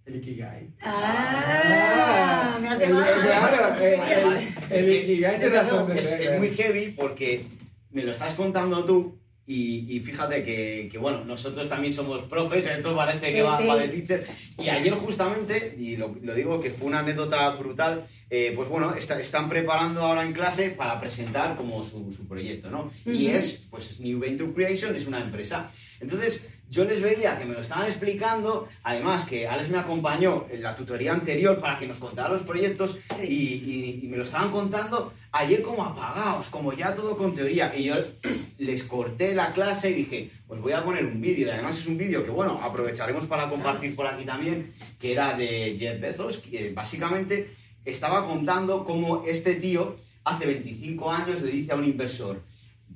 El 0.04 0.16
Ikigai. 0.16 0.74
¡Ah! 0.82 2.58
Me 2.60 2.68
has 2.68 2.80
el, 2.80 2.90
claro, 2.90 3.82
el, 3.82 4.00
Además, 4.00 4.42
el, 4.68 4.84
el 4.84 5.02
Ikigai 5.02 5.38
tiene 5.38 5.56
razón 5.56 5.86
de 5.86 5.98
es, 5.98 6.12
es 6.12 6.38
muy 6.38 6.50
heavy 6.50 6.90
porque 6.90 7.46
me 7.90 8.02
lo 8.04 8.12
estás 8.12 8.34
contando 8.34 8.84
tú 8.84 9.18
Y, 9.46 9.96
y 9.96 9.98
fíjate 9.98 10.44
que, 10.44 10.88
que, 10.92 10.96
bueno, 10.98 11.24
nosotros 11.24 11.68
también 11.68 11.92
somos 11.92 12.22
profes, 12.22 12.66
esto 12.66 12.94
parece 12.94 13.32
que 13.32 13.42
va, 13.42 13.58
sí. 13.58 13.66
va 13.66 13.76
de 13.76 13.88
teacher. 13.88 14.24
Y 14.58 14.68
ayer 14.68 14.92
justamente, 14.92 15.74
y 15.76 15.96
lo, 15.96 16.14
lo 16.22 16.34
digo 16.36 16.60
que 16.60 16.70
fue 16.70 16.86
una 16.86 17.00
anécdota 17.00 17.50
brutal, 17.56 18.04
eh, 18.28 18.52
pues 18.54 18.68
bueno, 18.68 18.94
está- 18.94 19.18
están 19.18 19.48
preparando 19.48 20.02
ahora 20.02 20.22
en 20.24 20.32
clase 20.32 20.70
para 20.70 21.00
presentar 21.00 21.56
como 21.56 21.82
su, 21.82 22.12
su 22.12 22.28
proyecto, 22.28 22.70
¿no? 22.70 22.90
Y 23.04 23.26
es, 23.28 23.66
pues 23.70 23.98
New 24.00 24.20
Venture 24.20 24.52
Creation 24.52 24.94
es 24.94 25.08
una 25.08 25.20
empresa. 25.20 25.68
Entonces, 25.98 26.46
yo 26.70 26.84
les 26.84 27.02
veía 27.02 27.36
que 27.36 27.44
me 27.44 27.52
lo 27.54 27.60
estaban 27.60 27.86
explicando, 27.86 28.68
además 28.84 29.24
que 29.24 29.46
Alex 29.48 29.68
me 29.70 29.78
acompañó 29.78 30.46
en 30.50 30.62
la 30.62 30.76
tutoría 30.76 31.12
anterior 31.12 31.58
para 31.60 31.76
que 31.78 31.88
nos 31.88 31.98
contara 31.98 32.28
los 32.28 32.42
proyectos 32.42 32.98
Sí. 33.16 33.26
y, 33.26 33.70
y- 33.72 34.00
y 34.04 34.08
me 34.08 34.16
lo 34.16 34.22
estaban 34.22 34.52
contando 34.52 35.12
ayer 35.32 35.62
como 35.62 35.84
apagados, 35.84 36.46
como 36.48 36.72
ya 36.72 36.94
todo 36.94 37.16
con 37.16 37.34
teoría. 37.34 37.74
Y 37.76 37.84
yo 37.84 37.96
les 38.58 38.84
corté 38.84 39.34
la 39.34 39.52
clase 39.52 39.90
y 39.90 39.94
dije, 39.94 40.30
os 40.48 40.60
voy 40.60 40.72
a 40.72 40.84
poner 40.84 41.04
un 41.04 41.20
vídeo. 41.20 41.48
Y 41.48 41.50
además 41.50 41.76
es 41.76 41.86
un 41.88 41.98
vídeo 41.98 42.22
que, 42.24 42.30
bueno, 42.30 42.60
aprovecharemos 42.62 43.26
para 43.26 43.48
compartir 43.50 43.96
por 43.96 44.06
aquí 44.06 44.24
también, 44.24 44.72
que 45.00 45.12
era 45.12 45.36
de 45.36 45.76
Jeff 45.76 46.00
Bezos, 46.00 46.38
que 46.38 46.68
eh, 46.68 46.72
básicamente 46.72 47.50
estaba 47.84 48.26
contando 48.26 48.84
cómo 48.84 49.24
este 49.26 49.54
tío 49.54 49.96
hace 50.22 50.46
25 50.46 51.10
años 51.10 51.42
le 51.42 51.50
dice 51.50 51.72
a 51.72 51.76
un 51.76 51.84
inversor, 51.84 52.40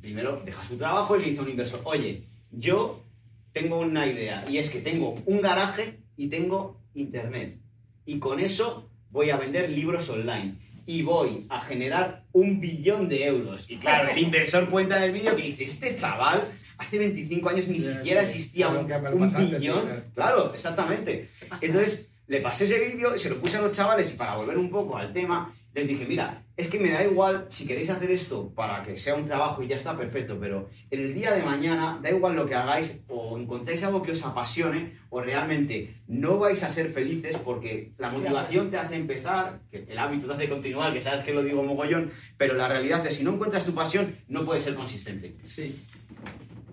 primero 0.00 0.40
deja 0.44 0.62
su 0.62 0.76
trabajo 0.76 1.16
y 1.16 1.20
le 1.20 1.24
dice 1.30 1.40
a 1.40 1.42
un 1.42 1.50
inversor, 1.50 1.80
oye, 1.84 2.22
yo 2.52 3.02
tengo 3.54 3.78
una 3.80 4.06
idea 4.06 4.44
y 4.48 4.58
es 4.58 4.68
que 4.68 4.80
tengo 4.80 5.14
un 5.24 5.40
garaje 5.40 6.00
y 6.18 6.26
tengo 6.26 6.82
internet. 6.92 7.58
Y 8.04 8.18
con 8.18 8.40
eso 8.40 8.90
voy 9.10 9.30
a 9.30 9.38
vender 9.38 9.70
libros 9.70 10.10
online 10.10 10.56
y 10.86 11.00
voy 11.02 11.46
a 11.48 11.60
generar 11.60 12.24
un 12.32 12.60
billón 12.60 13.08
de 13.08 13.24
euros. 13.24 13.70
Y 13.70 13.76
claro, 13.76 14.10
el 14.10 14.18
inversor 14.18 14.68
cuenta 14.68 14.98
en 14.98 15.04
el 15.04 15.12
vídeo 15.12 15.34
que 15.34 15.44
dice, 15.44 15.64
este 15.64 15.94
chaval 15.94 16.52
hace 16.76 16.98
25 16.98 17.48
años 17.48 17.68
ni 17.68 17.78
Sí, 17.80 17.92
siquiera 17.94 18.22
sí. 18.26 18.36
existía 18.38 18.68
un, 18.68 18.86
sí, 19.30 19.56
billón. 19.56 19.82
claro. 19.86 20.02
Claro, 20.14 20.52
exactamente. 20.54 21.30
Entonces, 21.62 22.10
le 22.26 22.40
pasé 22.40 22.64
ese 22.64 22.80
vídeo, 22.80 23.16
se 23.16 23.30
lo 23.30 23.38
puse 23.38 23.56
a 23.56 23.62
los 23.62 23.74
chavales 23.74 24.12
y 24.12 24.16
para 24.16 24.34
volver 24.36 24.58
un 24.58 24.68
poco 24.70 24.98
al 24.98 25.12
tema, 25.12 25.54
les 25.74 25.88
dije, 25.88 26.06
mira, 26.06 26.44
es 26.56 26.68
que 26.68 26.78
me 26.78 26.90
da 26.90 27.04
igual 27.04 27.46
si 27.48 27.66
queréis 27.66 27.90
hacer 27.90 28.10
esto 28.12 28.52
para 28.54 28.82
que 28.84 28.96
sea 28.96 29.16
un 29.16 29.26
trabajo 29.26 29.62
y 29.62 29.66
ya 29.66 29.76
está 29.76 29.96
perfecto, 29.96 30.38
pero 30.40 30.68
en 30.90 31.00
el 31.00 31.14
día 31.14 31.32
de 31.32 31.42
mañana 31.42 31.98
da 32.00 32.10
igual 32.10 32.36
lo 32.36 32.46
que 32.46 32.54
hagáis 32.54 33.02
o 33.08 33.36
encontráis 33.36 33.82
algo 33.82 34.00
que 34.00 34.12
os 34.12 34.24
apasione 34.24 34.96
o 35.10 35.20
realmente 35.20 35.96
no 36.06 36.38
vais 36.38 36.62
a 36.62 36.70
ser 36.70 36.86
felices 36.86 37.38
porque 37.38 37.92
la 37.98 38.08
motivación 38.10 38.70
te 38.70 38.76
hace 38.76 38.94
empezar, 38.94 39.60
que 39.68 39.84
el 39.88 39.98
hábito 39.98 40.28
te 40.28 40.34
hace 40.34 40.48
continuar, 40.48 40.92
que 40.92 41.00
sabes 41.00 41.24
que 41.24 41.34
lo 41.34 41.42
digo 41.42 41.64
mogollón, 41.64 42.12
pero 42.36 42.54
la 42.54 42.68
realidad 42.68 43.04
es 43.04 43.16
si 43.16 43.24
no 43.24 43.34
encuentras 43.34 43.66
tu 43.66 43.74
pasión 43.74 44.16
no 44.28 44.44
puedes 44.44 44.62
ser 44.62 44.74
consistente. 44.74 45.34
Sí. 45.42 45.74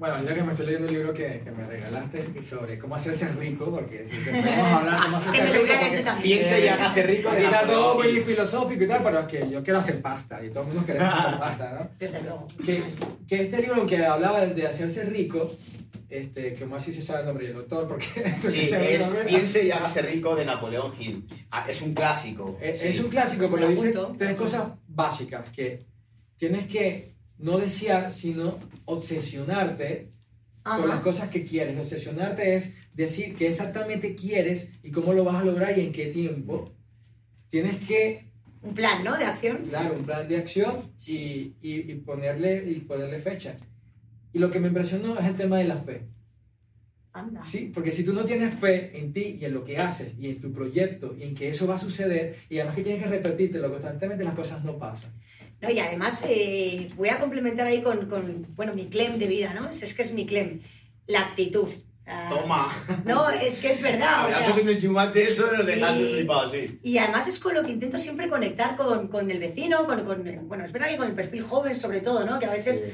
Bueno, 0.02 0.18
yo 0.28 0.34
que 0.34 0.42
me 0.42 0.52
estoy 0.54 0.66
leyendo 0.66 0.88
un 0.88 0.94
libro 0.96 1.14
que, 1.14 1.42
que 1.44 1.52
me 1.52 1.64
regalaste 1.64 2.42
sobre 2.42 2.80
cómo 2.80 2.96
hacerse 2.96 3.28
rico, 3.34 3.70
porque 3.70 4.08
si 4.10 4.18
te 4.18 4.32
podemos 4.32 4.72
hablar 4.72 5.04
cómo 5.06 5.18
hacerse 5.18 5.38
Se 5.38 5.44
me 5.44 5.50
lo 5.50 5.54
rico, 5.54 5.68
voy 5.68 5.76
a 5.78 5.82
leer 5.92 6.04
porque-. 6.04 6.22
Piense 6.24 6.66
y 6.66 6.68
hágase 6.70 7.04
rico 7.04 7.30
Napoleón 7.30 7.68
todo 7.68 7.96
muy 8.00 8.08
filosófico 8.22 8.84
y 8.84 8.88
tal, 8.88 9.04
pero 9.04 9.20
es 9.20 9.26
que 9.28 9.50
yo 9.52 9.64
quiero 9.64 9.78
hacer 9.78 10.02
pasta 10.02 10.44
y 10.44 10.50
todo 10.50 10.62
el 10.62 10.68
mundo 10.70 10.86
queremos 10.88 11.14
hacer 11.14 11.40
pasta, 11.40 11.72
¿no? 11.80 11.90
Desde 12.00 12.22
luego. 12.24 12.48
Que, 12.66 12.82
que 13.28 13.42
este 13.44 13.62
libro, 13.62 13.76
aunque 13.76 14.04
hablaba 14.04 14.44
de 14.44 14.66
hacerse 14.66 15.04
rico, 15.06 15.56
este, 16.10 16.56
que 16.56 16.66
más 16.66 16.84
si 16.84 16.96
se 16.96 17.04
sabe 17.04 17.20
el 17.20 17.26
nombre 17.28 17.46
del 17.46 17.58
autor, 17.58 17.88
porque 17.88 18.08
Sí, 18.44 18.62
es 18.74 19.04
Piense 19.28 19.66
y 19.68 19.70
hágase 19.70 20.02
rico 20.02 20.36
de 20.36 20.46
Napoleón 20.46 20.94
Hill. 21.00 21.28
Ah, 21.52 21.68
Es 21.70 21.80
un 21.84 21.94
clásico. 21.94 22.58
Es, 22.60 22.80
Sí. 22.80 22.88
es 22.88 23.00
un 23.02 23.12
clásico, 23.12 23.48
pero 23.52 23.68
lo 23.68 23.70
dice 23.70 23.94
tres 24.18 24.36
cosas 24.36 24.64
básicas, 24.88 25.52
que 25.52 25.86
tienes 26.38 26.66
que 26.66 27.11
no 27.42 27.58
desear, 27.58 28.12
sino 28.14 28.58
obsesionarte 28.86 30.10
con 30.64 30.88
las 30.90 31.00
cosas 31.02 31.30
que 31.30 31.46
quieres. 31.46 31.78
Obsesionarte 31.78 32.56
es 32.56 32.76
decir 32.94 33.36
qué 33.36 33.48
exactamente 33.48 34.16
quieres 34.16 34.70
y 34.84 34.92
cómo 34.92 35.14
lo 35.14 35.24
vas 35.24 35.36
a 35.36 35.44
lograr 35.46 35.78
y 35.78 35.82
en 35.88 35.92
qué 35.92 36.08
tiempo. 36.08 36.72
Tienes 37.50 37.78
que 37.88 38.32
Un 38.64 38.74
plan, 38.76 39.04
¿no? 39.04 39.18
De 39.18 39.26
acción. 39.26 39.58
Claro, 39.68 39.96
un 39.98 40.06
plan 40.06 40.28
de 40.28 40.38
acción 40.38 40.82
y, 41.08 41.56
y- 41.62 41.92
y 41.92 41.96
ponerle, 41.96 42.64
y 42.70 42.76
ponerle 42.82 43.20
fecha. 43.20 43.58
Y 44.34 44.38
lo 44.40 44.52
que 44.52 44.60
me 44.60 44.68
impresionó 44.68 45.18
es 45.20 45.26
el 45.26 45.36
tema 45.36 45.58
de 45.58 45.64
la 45.66 45.78
fe. 45.78 46.08
Anda. 47.14 47.44
¿sí? 47.44 47.72
Porque 47.74 47.92
si 47.92 48.06
tú 48.06 48.14
no 48.14 48.24
tienes 48.24 48.54
fe 48.54 48.98
en 48.98 49.12
ti 49.12 49.38
y 49.42 49.44
en 49.46 49.54
lo 49.54 49.66
que 49.66 49.78
haces 49.78 50.14
y 50.18 50.30
en 50.30 50.40
tu 50.40 50.54
proyecto 50.54 51.14
y 51.18 51.24
en 51.24 51.36
que 51.36 51.50
eso 51.50 51.68
va 51.68 51.76
a 51.76 51.80
suceder 51.80 52.38
y 52.50 52.58
además 52.60 52.76
que 52.78 52.84
tienes 52.84 53.04
que 53.04 53.10
repetírtelo 53.10 53.70
constantemente, 53.70 54.24
las 54.24 54.34
cosas 54.36 54.64
no 54.64 54.78
pasan. 54.78 55.12
No, 55.62 55.70
y 55.70 55.80
además 55.80 56.26
eh, 56.30 56.88
voy 56.96 57.10
a 57.10 57.20
complementar 57.20 57.68
ahí 57.68 57.82
con, 57.82 58.06
con, 58.08 58.48
bueno, 58.56 58.74
mi 58.74 58.88
clem 58.88 59.18
de 59.20 59.28
vida, 59.28 59.54
¿no? 59.54 59.68
Es, 59.68 59.84
es 59.84 59.94
que 59.94 60.04
es 60.04 60.14
mi 60.14 60.26
clem. 60.26 60.62
La 61.08 61.20
actitud. 61.22 61.68
Ah, 62.08 62.28
Toma. 62.30 62.72
No, 63.06 63.30
es 63.30 63.60
que 63.60 63.70
es 63.72 63.82
verdad. 63.82 64.28
o 64.28 64.32
sea, 64.32 64.48
Haces 64.48 64.66
un 64.66 64.78
chumate 64.78 65.30
eso 65.30 65.44
sí. 65.66 65.74
flipados, 66.16 66.52
sí. 66.52 66.80
Y 66.82 66.98
además 66.98 67.28
es 67.28 67.40
con 67.40 67.54
lo 67.54 67.64
que 67.64 67.72
intento 67.74 67.98
siempre 67.98 68.30
conectar 68.30 68.76
con, 68.78 69.08
con 69.10 69.30
el 69.30 69.40
vecino, 69.40 69.86
con, 69.86 70.04
con- 70.06 70.48
bueno, 70.48 70.64
es 70.66 70.72
verdad 70.72 70.90
que 70.90 70.98
con 70.98 71.08
el 71.08 71.14
perfil 71.14 71.42
joven 71.44 71.76
sobre 71.76 72.00
todo, 72.02 72.26
¿no? 72.26 72.40
Que 72.40 72.46
a 72.46 72.52
veces 72.54 72.86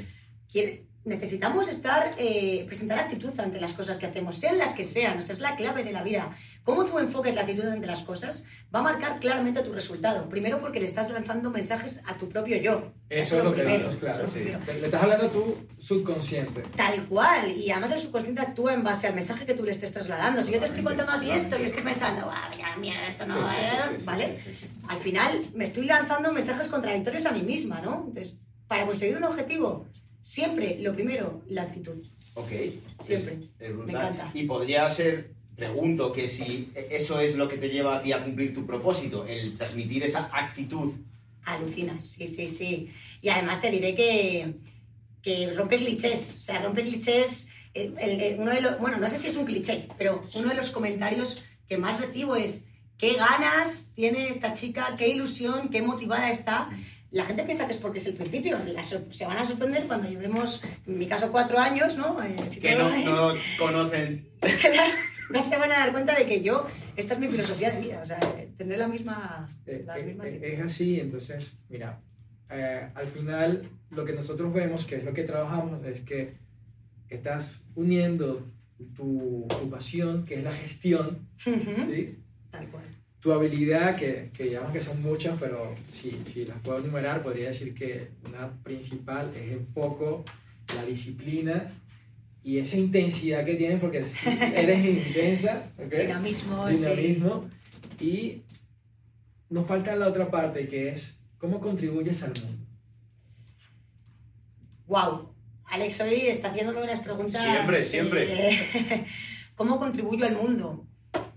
quiere- 0.52 0.87
necesitamos 1.08 1.68
estar, 1.70 2.12
eh, 2.18 2.64
presentar 2.68 3.00
actitud 3.00 3.32
ante 3.40 3.60
las 3.62 3.74
cosas 3.74 3.98
que 3.98 4.06
hacemos, 4.06 4.36
sean 4.36 4.58
las 4.58 4.74
que 4.74 4.84
sean, 4.84 5.18
o 5.18 5.22
sea, 5.22 5.34
es 5.34 5.42
la 5.42 5.56
clave 5.56 5.84
de 5.84 5.94
la 5.94 6.04
vida. 6.04 6.36
Cómo 6.64 6.86
tú 6.86 7.00
enfoques 7.00 7.34
la 7.34 7.42
actitud 7.42 7.64
ante 7.66 7.88
las 7.88 8.02
cosas 8.02 8.44
va 8.76 8.80
a 8.80 8.84
marcar 8.84 9.20
claramente 9.20 9.64
tu 9.64 9.72
resultado. 9.74 10.28
Primero 10.30 10.60
porque 10.60 10.80
le 10.82 10.86
estás 10.86 11.10
lanzando 11.12 11.50
mensajes 11.50 12.04
a 12.08 12.16
tu 12.16 12.28
propio 12.28 12.58
yo. 12.58 12.92
Eso 13.10 13.38
es 13.38 13.44
lo 13.44 13.56
que 13.56 13.62
primero, 13.64 13.86
dices, 13.86 14.00
claro. 14.00 14.26
es 14.26 14.34
sí. 14.34 14.40
primero. 14.40 14.60
Le, 14.68 14.86
estás 14.86 15.04
hablando 15.04 15.26
a 15.28 15.32
tu 15.32 15.58
subconsciente. 15.80 16.62
Tal 16.76 17.06
cual, 17.06 17.52
y 17.52 17.72
además 17.72 17.92
el 17.92 18.00
subconsciente 18.00 18.42
actúa 18.42 18.74
en 18.74 18.84
base 18.84 19.08
al 19.08 19.16
mensaje 19.16 19.46
que 19.46 19.54
tú 19.54 19.64
le 19.64 19.72
estés 19.72 19.94
trasladando. 19.94 20.44
Si 20.44 20.52
yo 20.52 20.60
te 20.60 20.66
estoy 20.66 20.84
contando 20.84 21.14
a 21.14 21.20
ti 21.20 21.32
esto 21.32 21.58
y 21.58 21.64
estoy 21.64 21.84
pensando, 21.84 22.26
"Guau, 22.26 22.58
ya, 22.58 22.76
mira, 22.78 23.08
esto 23.08 23.26
no 23.26 23.36
Sí, 23.36 23.40
va 23.42 23.90
sí, 23.98 24.04
¿vale? 24.04 24.38
Al 24.90 24.98
final 24.98 25.46
me 25.56 25.64
estoy 25.64 25.86
lanzando 25.86 26.34
mensajes 26.34 26.68
contradictorios 26.68 27.26
a 27.26 27.32
mí 27.32 27.44
misma, 27.44 27.80
¿no? 27.80 28.04
Entonces, 28.08 28.40
para 28.68 28.86
conseguir 28.86 29.16
un 29.18 29.24
objetivo, 29.24 29.86
siempre 30.32 30.78
lo 30.82 30.94
primero, 30.94 31.42
la 31.50 31.62
actitud. 31.64 31.96
Ok. 32.36 32.52
Siempre. 33.02 33.36
Es- 33.36 33.46
es 33.60 33.74
brutal. 33.74 33.86
Me 33.86 33.94
encanta. 33.94 34.32
Y 34.34 34.44
podría 34.44 34.90
ser, 34.90 35.32
pregunto, 35.56 36.12
que 36.12 36.28
si 36.28 36.70
eso 36.90 37.20
es 37.22 37.36
lo 37.36 37.48
que 37.48 37.58
te 37.58 37.70
lleva 37.70 37.98
a 37.98 38.02
ti 38.02 38.12
a 38.12 38.24
cumplir 38.24 38.54
tu 38.54 38.66
propósito, 38.66 39.26
el 39.26 39.54
transmitir 39.58 40.04
esa 40.04 40.30
actitud. 40.34 40.92
Alucinas, 41.46 42.04
sí, 42.04 42.28
sí, 42.28 42.50
sí. 42.50 42.90
Y 43.22 43.30
además 43.30 43.62
te 43.62 43.72
diré 43.72 43.96
que, 43.96 44.56
que 45.22 45.54
rompe 45.54 45.78
clichés, 45.78 46.38
o 46.40 46.42
sea, 46.42 46.62
rompe 46.62 46.82
clichés. 46.84 47.50
eh, 47.74 47.94
el- 48.00 48.20
el- 48.22 48.40
uno 48.40 48.52
de 48.52 48.62
los, 48.62 48.80
bueno, 48.80 48.98
no 48.98 49.08
sé 49.08 49.18
si 49.20 49.28
es 49.28 49.36
un 49.38 49.46
cliché, 49.46 49.88
pero 50.00 50.22
uno 50.34 50.48
de 50.50 50.56
los 50.56 50.72
comentarios 50.72 51.44
que 51.70 51.78
más 51.78 52.00
recibo 52.02 52.36
es 52.36 52.66
qué 52.98 53.14
ganas 53.14 53.94
tiene 53.96 54.30
esta 54.30 54.52
chica, 54.54 54.96
qué 54.98 55.08
ilusión, 55.10 55.70
qué 55.70 55.84
motivada 55.84 56.32
está. 56.32 56.70
La 57.18 57.26
gente 57.26 57.42
piensa 57.46 57.66
que 57.66 57.74
es 57.74 57.80
porque 57.80 57.98
es 57.98 58.06
el 58.06 58.14
principio, 58.14 58.60
se 59.10 59.26
van 59.26 59.38
a 59.38 59.44
sorprender 59.44 59.88
cuando 59.88 60.08
llevemos, 60.08 60.62
en 60.86 61.00
mi 61.00 61.08
caso, 61.08 61.32
cuatro 61.32 61.58
años, 61.58 61.98
¿no? 61.98 62.22
Eh, 62.22 62.36
si 62.46 62.60
Que 62.60 62.76
no, 62.76 62.88
no 63.06 63.34
conocen. 63.58 64.24
no 65.32 65.42
se 65.42 65.58
van 65.58 65.72
a 65.72 65.80
dar 65.80 65.92
cuenta 65.94 66.16
de 66.16 66.28
que 66.28 66.44
yo, 66.44 66.68
esta 66.96 67.16
es 67.16 67.20
mi 67.20 67.28
filosofía 67.28 67.72
de 67.72 67.82
vida, 67.82 68.02
o 68.04 68.06
sea, 68.06 68.20
tendré 68.56 68.78
la 68.78 68.88
misma, 68.88 69.48
Eh, 69.66 69.82
la 69.84 69.98
eh, 69.98 70.04
misma 70.04 70.28
eh, 70.28 70.42
es 70.44 70.60
así, 70.62 71.00
entonces, 71.00 71.58
mira, 71.70 72.00
eh, 72.52 72.88
al 72.94 73.08
final 73.08 73.68
lo 73.90 74.06
que 74.06 74.14
nosotros 74.14 74.54
vemos, 74.54 74.86
que 74.86 74.98
es 74.98 75.04
lo 75.04 75.12
que 75.12 75.24
trabajamos, 75.24 75.84
es 75.88 76.02
que 76.02 76.36
estás 77.10 77.64
uniendo 77.74 78.46
tu, 78.96 79.48
tu 79.60 79.70
pasión, 79.72 80.24
que 80.24 80.36
es 80.36 80.44
la 80.44 80.52
gestión, 80.52 81.28
Ujú, 81.48 81.92
¿sí? 81.92 82.20
Tal 82.52 82.70
cual. 82.70 82.86
Tu 83.28 83.34
habilidad, 83.34 83.98
que, 83.98 84.32
que 84.34 84.46
digamos 84.46 84.72
que 84.72 84.80
son 84.80 85.02
muchas, 85.02 85.38
pero 85.38 85.76
si, 85.90 86.12
si 86.26 86.46
las 86.46 86.58
puedo 86.62 86.80
enumerar, 86.80 87.22
podría 87.22 87.50
decir 87.50 87.74
que 87.74 88.12
una 88.26 88.50
principal 88.64 89.30
es 89.36 89.52
el 89.52 89.66
foco, 89.66 90.24
la 90.74 90.86
disciplina 90.86 91.74
y 92.42 92.60
esa 92.60 92.78
intensidad 92.78 93.44
que 93.44 93.56
tienes, 93.56 93.82
porque 93.82 93.98
eres 94.56 94.86
intensa, 94.86 95.70
¿ok? 95.78 95.94
Dinamismo, 95.94 96.72
sí. 96.72 96.78
dinamismo 96.78 97.50
y 98.00 98.44
nos 99.50 99.68
falta 99.68 99.94
la 99.98 100.08
otra 100.08 100.32
parte 100.32 100.70
que 100.70 100.88
es 100.88 101.20
cómo 101.38 101.60
contribuyes 101.60 102.24
al 102.24 102.30
mundo. 102.30 102.66
Wow. 104.86 105.36
Alex 105.66 106.00
hoy 106.00 106.28
está 106.28 106.48
haciéndome 106.48 106.82
unas 106.82 107.02
preguntas. 107.02 107.42
Siempre, 107.44 107.76
siempre. 107.76 108.52
eh, 108.52 109.06
¿Cómo 109.58 109.80
contribuyo 109.80 110.26
al 110.26 110.38
mundo? 110.38 110.88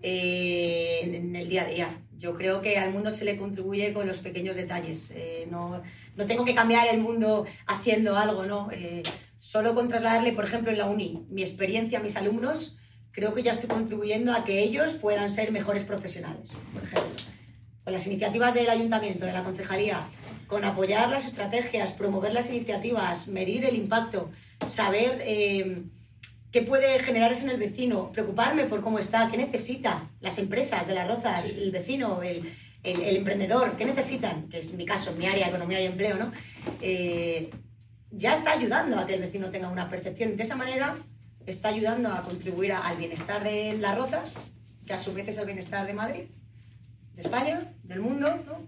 Eh, 0.03 1.01
en, 1.03 1.37
el 1.37 1.49
día 1.49 1.63
a 1.63 1.67
día. 1.67 1.99
Yo 2.17 2.35
creo 2.35 2.61
que 2.63 2.79
al 2.79 2.93
mundo 2.93 3.11
se 3.11 3.25
le 3.25 3.37
contribuye 3.37 3.93
con 3.93 4.07
los 4.07 4.19
pequeños 4.19 4.57
detalles. 4.57 5.13
Eh, 5.15 5.47
no, 5.51 5.83
no 6.17 6.27
tengo 6.27 6.45
que 6.45 6.55
cambiar 6.55 6.87
el 6.89 7.01
mundo 7.01 7.47
haciendo 7.67 8.17
algo, 8.17 8.45
¿no? 8.45 8.71
Eh, 8.73 9.03
solo 9.39 9.75
con 9.75 9.89
trasladarle, 9.89 10.33
por 10.33 10.45
ejemplo, 10.45 10.71
en 10.71 10.79
la 10.79 10.87
uni, 10.87 11.27
mi 11.31 11.43
experiencia 11.43 11.99
a 11.99 12.03
mis 12.03 12.17
alumnos, 12.17 12.79
creo 13.11 13.35
que 13.35 13.43
ya 13.43 13.53
estoy 13.53 13.69
contribuyendo 13.69 14.33
a 14.33 14.45
que 14.45 14.63
ellos 14.63 14.93
puedan 14.95 15.31
ser 15.31 15.53
mejores 15.53 15.85
profesionales, 15.85 16.53
por 16.73 16.83
ejemplo. 16.83 17.17
Con 17.85 17.93
las 17.95 18.07
iniciativas 18.07 18.55
del 18.55 18.69
ayuntamiento, 18.69 19.25
de 19.25 19.33
la 19.33 19.43
concejalía, 19.43 20.07
con 20.47 20.65
apoyar 20.65 21.09
las 21.09 21.27
estrategias, 21.27 21.93
promover 21.93 22.35
las 22.35 22.51
iniciativas, 22.51 23.29
medir 23.29 23.65
el 23.65 23.77
impacto, 23.77 24.31
saber 24.69 25.23
eh, 25.25 25.83
qué 26.53 26.63
puede 26.63 26.99
generar 27.01 27.33
eso 27.33 27.45
en 27.45 27.51
el 27.51 27.59
vecino, 27.59 28.11
preocuparme 28.13 28.65
por 28.67 28.81
cómo 28.83 28.99
está, 28.99 29.29
qué 29.31 29.37
necesita 29.37 30.09
las 30.21 30.39
empresas 30.39 30.87
de 30.87 30.95
las 30.95 31.07
rozas, 31.09 31.45
Sí. 31.45 31.51
el 31.57 31.71
vecino, 31.71 32.23
el, 32.23 32.43
el- 32.83 33.01
el 33.03 33.17
emprendedor, 33.17 33.77
qué 33.77 33.85
necesitan, 33.85 34.49
que 34.49 34.59
es 34.59 34.75
mi 34.75 34.85
caso, 34.85 35.13
mi 35.13 35.27
área, 35.27 35.49
economía 35.49 35.81
y 35.81 35.87
empleo, 35.87 36.17
¿no? 36.17 36.33
Eh, 36.81 37.51
ya 38.11 38.35
está 38.35 38.53
ayudando 38.53 38.99
a 38.99 39.07
que 39.07 39.15
el 39.15 39.21
vecino 39.21 39.51
tenga 39.51 39.69
una 39.69 39.89
percepción. 39.89 40.37
De 40.37 40.43
esa 40.43 40.57
manera 40.57 40.97
está 41.47 41.69
ayudando 41.69 42.13
a 42.13 42.23
contribuir 42.23 42.73
a- 42.73 42.81
al 42.87 42.97
bienestar 42.97 43.45
de 43.45 43.77
las 43.79 43.97
rozas, 43.97 44.33
que 44.87 44.93
a 44.93 44.97
su 44.97 45.15
vez 45.15 45.29
es 45.29 45.39
el 45.39 45.47
bienestar 45.47 45.87
de 45.87 45.95
Madrid, 45.95 46.25
de 47.15 47.23
España, 47.23 47.63
del 47.85 48.01
mundo, 48.01 48.43
¿no? 48.47 48.65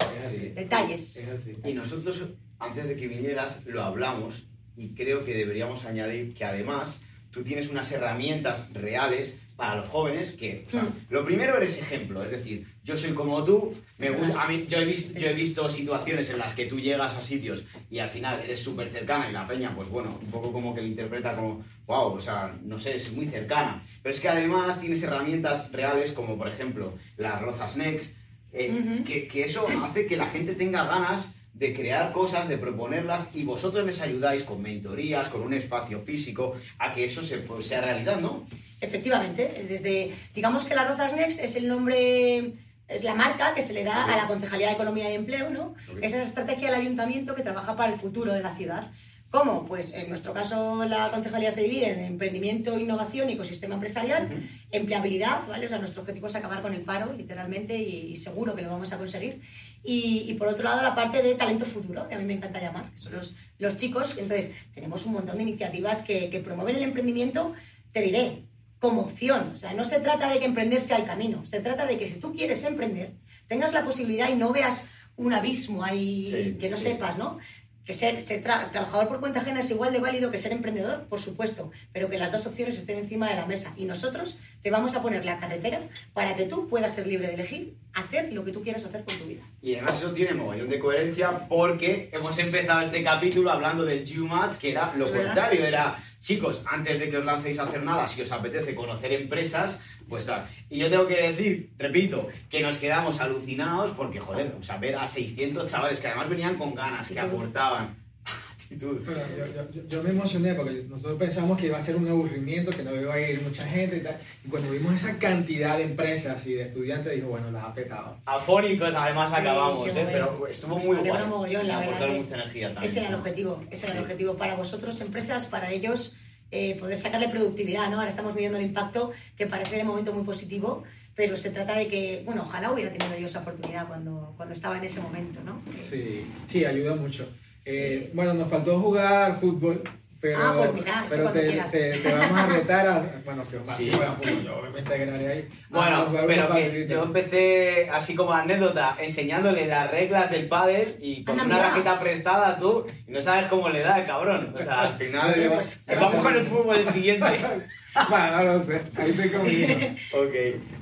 Detalles. 0.55 1.39
Y 1.65 1.73
nosotros, 1.73 2.23
antes 2.59 2.87
de 2.87 2.97
que 2.97 3.09
vinieras, 3.09 3.65
lo 3.67 3.83
hablamos 3.83 4.45
y 4.77 4.95
creo 4.95 5.25
que 5.25 5.35
deberíamos 5.35 5.85
añadir 5.85 6.35
que 6.35 6.45
además 6.45 7.01
tú 7.33 7.43
tienes 7.43 7.71
unas 7.71 7.91
herramientas 7.93 8.69
reales 8.73 9.39
para 9.57 9.77
los 9.77 9.89
jóvenes 9.89 10.33
que, 10.33 10.65
o 10.67 10.71
sea, 10.71 10.83
Mm. 10.83 10.93
lo 11.11 11.25
primero 11.25 11.57
eres 11.57 11.79
ejemplo, 11.79 12.23
es 12.25 12.31
decir, 12.31 12.67
yo 12.83 12.97
soy 12.97 13.13
como 13.13 13.45
tú, 13.45 13.75
me 13.99 14.11
gusta, 14.11 14.43
a 14.43 14.49
mí, 14.49 14.67
yo, 14.69 14.79
he 14.79 14.85
visto, 14.85 15.19
yo 15.19 15.29
he 15.29 15.35
visto 15.35 15.69
situaciones 15.71 16.31
en 16.31 16.39
las 16.39 16.55
que 16.55 16.67
tú 16.67 16.81
llegas 16.81 17.15
a 17.17 17.23
sitios 17.23 17.65
y 17.91 17.99
al 18.01 18.09
final 18.09 18.41
eres 18.41 18.61
súper 18.61 18.89
cercana 18.89 19.29
y 19.29 19.33
la 19.33 19.47
peña, 19.47 19.73
pues 19.75 19.89
bueno, 19.89 20.19
un 20.21 20.31
poco 20.31 20.53
como 20.53 20.75
que 20.75 20.81
lo 20.81 20.87
interpreta 20.89 21.37
como, 21.37 21.65
wow, 21.87 22.13
o 22.15 22.21
sea, 22.21 22.53
no 22.65 22.77
sé, 22.79 22.97
es 22.97 23.13
muy 23.13 23.27
cercana. 23.27 23.81
Pero 24.03 24.15
es 24.15 24.21
que 24.21 24.29
además 24.31 24.81
tienes 24.81 25.03
herramientas 25.03 25.71
reales 25.71 26.13
como 26.13 26.37
por 26.37 26.49
ejemplo 26.49 26.95
las 27.19 27.41
Rozas 27.41 27.77
Next, 27.77 28.17
eh, 28.53 29.03
que 29.07 29.45
eso 29.45 29.67
hace 29.85 30.07
que 30.07 30.17
la 30.17 30.27
gente 30.27 30.55
tenga 30.55 30.85
ganas 30.87 31.37
de 31.55 31.75
crear 31.75 32.13
cosas, 32.13 32.49
de 32.49 32.59
proponerlas 32.59 33.29
y 33.35 33.45
vosotros 33.45 33.85
les 33.85 34.01
ayudáis 34.01 34.43
con 34.43 34.63
mentorías, 34.63 35.29
con 35.29 35.43
un 35.43 35.53
espacio 35.53 36.01
físico, 36.01 36.55
a 36.79 36.93
que 36.93 37.05
eso 37.05 37.23
se, 37.23 37.39
pues, 37.39 37.67
sea 37.67 37.81
realidad, 37.81 38.21
¿no? 38.21 38.45
Efectivamente, 38.81 39.67
desde, 39.69 40.13
digamos 40.35 40.65
que 40.65 40.75
la 40.75 40.85
Rozas 40.85 41.15
Next 41.15 41.41
es 41.41 41.57
el 41.57 41.69
nombre, 41.69 42.53
es 42.89 43.05
la 43.05 43.15
marca 43.15 43.55
que 43.55 43.63
se 43.63 43.75
le 43.75 43.85
da 43.85 44.05
a 44.05 44.17
la 44.17 44.27
Concejalía 44.27 44.69
de 44.69 44.73
Economía 44.73 45.11
y 45.11 45.15
Empleo, 45.15 45.51
¿no? 45.51 45.75
Ok. 45.91 45.99
Esa 46.03 46.17
es 46.17 46.23
la 46.23 46.23
estrategia 46.23 46.71
del 46.71 46.81
ayuntamiento 46.81 47.35
que 47.35 47.43
trabaja 47.43 47.77
para 47.77 47.93
el 47.93 48.01
futuro 48.01 48.33
de 48.33 48.43
la 48.43 48.57
ciudad. 48.57 48.91
¿Cómo? 49.33 49.65
Pues 49.65 49.95
en 49.95 50.11
nuestro 50.11 50.35
caso 50.35 50.85
la 50.85 51.11
concejalía 51.11 51.51
se 51.51 51.63
divide 51.63 51.91
en 51.91 52.01
emprendimiento, 52.01 52.79
innovación 52.79 53.31
ecosistema 53.31 53.75
empresarial, 53.77 54.29
empleabilidad, 54.71 55.49
¿vale? 55.49 55.65
O 55.65 55.69
sea, 55.71 55.79
nuestro 55.79 56.03
objetivo 56.03 56.27
es 56.27 56.35
acabar 56.35 56.61
con 56.61 56.75
el 56.75 56.83
paro, 56.83 57.15
literalmente, 57.15 57.79
y 57.79 58.15
seguro 58.15 58.55
que 58.55 58.61
lo 58.61 58.69
vamos 58.69 58.93
a 58.93 58.99
conseguir. 58.99 59.41
Y, 59.85 60.27
y 60.31 60.35
por 60.35 60.49
otro 60.49 60.63
lado, 60.63 60.81
la 60.83 60.95
parte 60.95 61.23
de 61.23 61.35
talento 61.35 61.65
futuro, 61.65 62.09
que 62.09 62.15
a 62.15 62.19
mí 62.19 62.25
me 62.25 62.35
encanta 62.35 62.61
llamar, 62.61 62.91
que 62.91 62.99
son 62.99 63.13
los, 63.15 63.35
los 63.59 63.77
chicos. 63.77 64.17
Entonces, 64.19 64.55
tenemos 64.75 65.07
un 65.07 65.15
montón 65.15 65.37
de 65.37 65.43
iniciativas 65.43 66.03
que, 66.03 66.31
que 66.31 66.39
promueven 66.41 66.77
el 66.77 66.83
emprendimiento, 66.85 67.53
te 67.93 68.01
diré, 68.01 68.45
como 68.79 69.03
opción. 69.03 69.51
O 69.53 69.57
sea, 69.57 69.75
no 69.75 69.85
se 69.85 70.01
trata 70.01 70.29
de 70.29 70.39
que 70.39 70.45
emprender 70.47 70.81
sea 70.81 70.99
el 70.99 71.05
camino, 71.05 71.45
se 71.47 71.61
trata 71.61 71.87
de 71.87 71.99
que 71.99 72.07
si 72.07 72.19
tú 72.21 72.33
quieres 72.33 72.65
emprender, 72.65 73.15
tengas 73.47 73.73
la 73.73 73.85
posibilidad 73.85 74.29
y 74.29 74.35
no 74.37 74.53
veas 74.53 74.89
un 75.17 75.33
abismo 75.33 75.85
ahí 75.85 76.27
Sí, 76.27 76.57
que 76.59 76.71
no 76.71 76.77
sí. 76.77 76.85
sepas, 76.85 77.19
¿no? 77.19 77.39
Que 77.85 77.93
ser, 77.93 78.21
ser 78.21 78.45
tra- 78.45 78.71
trabajador 78.71 79.09
por 79.09 79.19
cuenta 79.21 79.41
ajena 79.41 79.59
es 79.61 79.71
igual 79.71 79.93
de 79.93 79.99
válido 79.99 80.31
que 80.31 80.39
ser 80.39 80.53
emprendedor, 80.53 81.07
por 81.09 81.19
supuesto, 81.19 81.73
pero 81.93 82.09
que 82.09 82.17
las 82.17 82.31
dos 82.31 82.47
opciones 82.47 82.77
estén 82.79 82.99
encima 82.99 83.29
de 83.29 83.35
la 83.35 83.47
mesa. 83.47 83.75
Y 83.77 83.87
nosotros 83.87 84.39
te 84.63 84.71
vamos 84.71 84.95
a 84.95 85.03
poner 85.03 85.25
la 85.25 85.41
carretera 85.41 85.81
para 86.13 86.37
que 86.37 86.45
tú 86.45 86.69
puedas 86.69 86.95
ser 86.95 87.09
libre 87.09 87.27
de 87.27 87.35
elegir, 87.35 87.75
hacer 87.95 88.33
lo 88.33 88.45
que 88.45 88.53
tú 88.53 88.63
quieras 88.63 88.85
hacer 88.85 89.03
con 89.05 89.17
tu 89.17 89.25
vida. 89.25 89.43
Y 89.61 89.75
además 89.75 89.99
eso 89.99 90.13
tiene 90.13 90.33
mogollón 90.35 90.69
de 90.69 90.79
coherencia 90.79 91.49
porque 91.49 92.09
hemos 92.13 92.39
empezado 92.39 92.83
este 92.83 93.03
capítulo 93.03 93.51
hablando 93.51 93.85
del 93.85 94.07
G-Match, 94.07 94.59
que 94.59 94.71
era 94.71 94.95
lo 94.95 95.11
contrario, 95.13 95.65
era, 95.65 95.99
chicos, 96.21 96.63
antes 96.71 97.01
de 97.01 97.11
que 97.11 97.19
os 97.19 97.25
lancéis 97.25 97.59
a 97.59 97.65
hacer 97.65 97.83
nada, 97.83 98.07
si 98.07 98.23
os 98.23 98.31
apetece 98.31 98.77
conocer 98.77 99.13
empresas, 99.13 99.81
pues 100.13 100.27
tal. 100.27 100.41
Y 100.71 100.79
yo 100.79 100.89
tengo 100.91 101.07
que 101.07 101.23
decir, 101.29 101.71
repito, 101.79 102.29
que 102.49 102.61
nos 102.63 102.79
quedamos 102.79 103.21
alucinados 103.21 103.91
porque, 103.97 104.21
joder, 104.21 104.55
o 104.59 104.63
sea, 104.63 104.77
ver 104.79 104.97
a 104.97 105.07
600 105.07 105.71
chavales 105.71 106.01
que 106.01 106.09
además 106.09 106.29
venían 106.31 106.57
con 106.57 106.75
ganas, 106.75 107.09
que 107.09 107.19
aportaban 107.21 107.97
actitud. 108.63 108.99
Bueno, 109.05 109.21
yo, 109.37 109.71
yo- 109.73 109.89
yo- 109.89 110.03
me 110.03 110.11
emocioné 110.11 110.55
porque 110.55 110.85
nosotros 110.89 111.19
pensamos 111.19 111.59
que 111.59 111.67
iba 111.67 111.77
a 111.77 111.83
ser 111.83 111.97
un 111.97 112.09
aburrimiento, 112.09 112.71
que 112.71 112.83
no 112.83 112.95
iba 112.95 113.13
a 113.13 113.21
ir 113.21 113.43
mucha 113.43 113.67
gente 113.67 113.99
y 113.99 114.01
tal. 114.01 114.19
Y 114.45 114.49
cuando 114.49 114.71
vimos 114.71 114.95
esa 114.95 115.19
cantidad 115.19 115.77
de 115.77 115.85
empresas 115.85 116.47
y 116.47 116.55
de 116.55 116.63
estudiantes, 116.63 117.15
dijo, 117.15 117.29
bueno, 117.29 117.51
la 117.51 117.65
ha 117.65 117.75
petado. 117.75 118.17
Afónicos 118.25 118.95
además 118.95 119.31
Sí, 119.31 119.37
acabamos, 119.41 119.89
¿eh? 119.89 119.93
bueno. 119.93 120.09
pero 120.13 120.47
estuvo 120.47 120.79
muy 120.79 120.97
verdad 120.97 121.89
aportaron 121.89 122.17
mucha 122.23 122.35
energía 122.37 122.67
también. 122.69 122.85
Ese 122.85 123.01
era 123.01 123.09
el 123.11 123.15
objetivo, 123.17 123.65
ese 123.71 123.87
era 123.87 123.95
el 123.97 124.03
objetivo 124.03 124.37
para 124.37 124.55
vosotros, 124.55 125.01
empresas, 125.03 125.47
para 125.47 125.71
ellos, 125.71 126.17
eh, 126.53 126.77
poder 126.79 126.97
sacarle 126.97 127.29
productividad, 127.29 127.91
¿no? 127.91 127.97
Ahora 127.97 128.09
estamos 128.09 128.35
midiendo 128.35 128.59
el 128.59 128.65
impacto 128.65 129.11
que 129.37 129.47
parece 129.47 129.77
de 129.77 129.85
momento 129.85 130.13
muy 130.13 130.23
positivo, 130.23 130.85
pero 131.15 131.37
se 131.37 131.51
trata 131.51 131.77
de 131.77 131.89
que, 131.89 132.23
bueno, 132.25 132.43
ojalá 132.43 132.71
hubiera 132.71 132.93
tenido 132.93 133.19
yo 133.19 133.27
esa 133.27 133.41
oportunidad 133.41 133.89
cuando, 133.89 134.35
cuando 134.37 134.53
estaba 134.53 134.77
en 134.77 134.85
ese 134.85 135.01
momento, 135.01 135.41
¿no? 135.43 135.61
Sí, 135.77 136.25
sí, 136.47 136.65
ayuda 136.65 136.95
mucho. 136.95 137.29
Sí. 137.59 137.71
Eh, 137.75 138.11
bueno, 138.15 138.35
nos 138.35 138.49
faltó 138.49 138.81
jugar 138.81 139.41
fútbol, 139.41 139.83
pero, 140.23 140.39
Ah, 140.41 140.55
pues 140.57 140.73
mira, 140.73 141.03
eso 141.05 141.17
pero 141.17 141.31
te, 141.33 141.47
quieras. 141.49 141.71
te- 141.73 141.99
te 141.99 142.13
vamos 142.15 142.41
a 142.41 142.47
retar 142.47 142.87
a... 142.87 143.05
Bueno, 143.25 143.43
que 143.51 143.59
Sí. 143.77 143.91
juega 143.93 144.13
fútbol, 144.13 144.45
yo 144.45 144.57
obviamente 144.59 144.99
ganaré 144.99 145.29
ahí. 145.29 145.49
Bueno, 145.69 146.05
jugar 146.07 146.25
pero 146.27 146.51
que 146.55 146.87
yo 146.89 147.03
empecé 147.03 147.91
así 147.93 148.15
como 148.15 148.33
anécdota 148.33 148.97
enseñándole 149.01 149.67
las 149.67 149.91
reglas 149.91 150.31
del 150.31 150.49
pádel 150.49 150.97
y 151.01 151.25
con 151.25 151.35
Anda, 151.39 151.45
una 151.47 151.55
mira. 151.57 151.69
raqueta 151.71 152.01
prestada 152.01 152.59
tú 152.59 152.87
y 153.07 153.11
no 153.11 153.21
sabes 153.21 153.47
cómo 153.49 153.69
le 153.69 153.81
da 153.81 153.99
el 153.99 154.07
cabrón. 154.07 154.55
O 154.59 154.63
sea, 154.63 154.83
al 154.83 154.95
final 154.97 155.35
pues, 155.53 155.85
vamos 156.01 156.23
con 156.23 156.35
el 156.37 156.45
fútbol 156.47 156.77
el 156.77 156.87
siguiente. 156.87 157.27
Bueno, 158.09 158.37
no 158.37 158.45
lo 158.45 158.63
sé, 158.63 158.81
ahí 158.97 159.11
estoy 159.11 159.29
conmigo. 159.29 159.69
ok. 160.13 160.35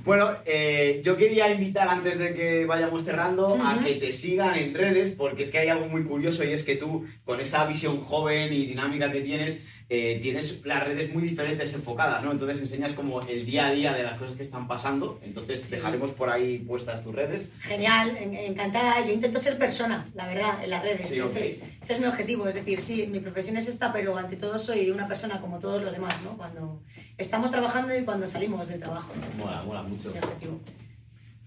Bueno, 0.05 0.31
eh, 0.47 1.01
yo 1.05 1.17
quería 1.17 1.53
invitar 1.53 1.89
antes 1.89 2.19
de 2.19 2.35
que 2.35 2.67
vayamos 2.67 3.05
cerrando 3.05 3.59
a 3.63 3.81
que 3.85 3.95
te 3.95 4.13
sigan 4.13 4.55
en 4.55 4.75
redes 4.75 5.13
porque 5.17 5.43
es 5.43 5.51
que 5.51 5.59
hay 5.59 5.69
algo 5.69 5.87
muy 5.87 6.05
curioso 6.05 6.45
y 6.45 6.53
es 6.53 6.63
que 6.63 6.77
tú 6.77 7.07
con 7.25 7.41
esa 7.41 7.67
visión 7.67 8.01
joven 8.01 8.53
y 8.53 8.67
dinámica 8.67 9.11
que 9.11 9.21
tienes 9.23 9.63
eh, 9.93 10.21
tienes 10.23 10.65
las 10.65 10.85
redes 10.85 11.13
muy 11.13 11.25
diferentes 11.25 11.75
enfocadas, 11.75 12.23
¿no? 12.23 12.31
Entonces 12.31 12.61
enseñas 12.63 12.93
como 12.93 13.23
el 13.23 13.45
día 13.45 13.67
a 13.67 13.73
día 13.73 13.93
de 13.93 14.05
las 14.05 14.17
cosas 14.21 14.37
que 14.37 14.45
están 14.45 14.69
pasando. 14.69 15.19
Entonces 15.25 15.61
Sí. 15.63 15.75
dejaremos 15.75 16.13
por 16.13 16.31
ahí 16.31 16.59
puestas 16.61 17.03
tus 17.03 17.13
redes. 17.13 17.49
Genial, 17.61 18.17
en- 18.17 18.37
encantada. 18.37 19.05
Yo 19.05 19.13
intento 19.13 19.41
ser 19.41 19.59
persona, 19.59 20.07
la 20.15 20.29
verdad, 20.29 20.63
en 20.63 20.71
las 20.71 20.83
redes. 20.85 21.07
Sí, 21.07 21.15
ese, 21.15 21.23
ok. 21.23 21.37
es, 21.37 21.63
ese 21.83 21.93
es 21.95 21.99
mi 22.01 22.07
objetivo. 22.07 22.47
Es 22.47 22.55
decir, 22.55 22.81
sí, 22.81 23.09
mi 23.09 23.19
profesión 23.19 23.57
es 23.57 23.67
esta, 23.67 23.93
pero 23.93 24.17
ante 24.17 24.37
todo 24.37 24.61
soy 24.61 24.91
una 24.93 25.09
persona 25.09 25.41
como 25.41 25.59
todos 25.59 25.83
los 25.83 25.93
demás, 25.93 26.15
¿no? 26.23 26.37
Cuando 26.37 26.81
estamos 27.19 27.51
trabajando 27.51 27.97
y 27.99 28.05
cuando 28.05 28.29
salimos 28.29 28.69
del 28.69 28.79
trabajo. 28.79 29.13
Mola, 29.39 29.63
mola 29.65 29.83
mucho. 29.83 30.11
Es 30.11 30.15
mi 30.15 30.21
objetivo. 30.21 30.61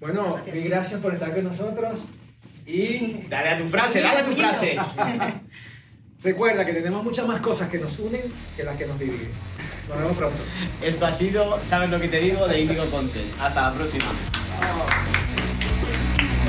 Bueno, 0.01 0.21
gracias, 0.33 0.45
mil 0.53 0.63
chicos. 0.63 0.69
gracias 0.77 0.99
por 0.99 1.13
estar 1.13 1.33
con 1.33 1.43
nosotros 1.45 2.03
y 2.67 3.23
Dale 3.29 3.49
a 3.51 3.57
tu 3.57 3.63
frase, 3.69 4.01
dale 4.01 4.19
a 4.19 4.25
tu 4.25 4.31
frase. 4.33 4.75
recuerda 6.23 6.65
que 6.65 6.73
tenemos 6.73 7.03
muchas 7.03 7.27
más 7.27 7.41
cosas 7.41 7.69
que 7.69 7.77
nos 7.79 7.99
unen 7.99 8.21
que 8.55 8.63
las 8.63 8.77
que 8.77 8.85
nos 8.85 8.99
dividen. 8.99 9.29
Nos 9.89 9.97
vemos 9.97 10.17
pronto. 10.17 10.37
Esto 10.81 11.05
ha 11.05 11.11
sido, 11.11 11.59
¿sabes 11.63 11.89
lo 11.89 11.99
que 11.99 12.07
te 12.07 12.19
digo? 12.19 12.47
De 12.47 12.61
Indigo 12.61 12.85
Content. 12.85 13.27
Hasta 13.41 13.69
la 13.69 13.73
próxima. 13.73 14.05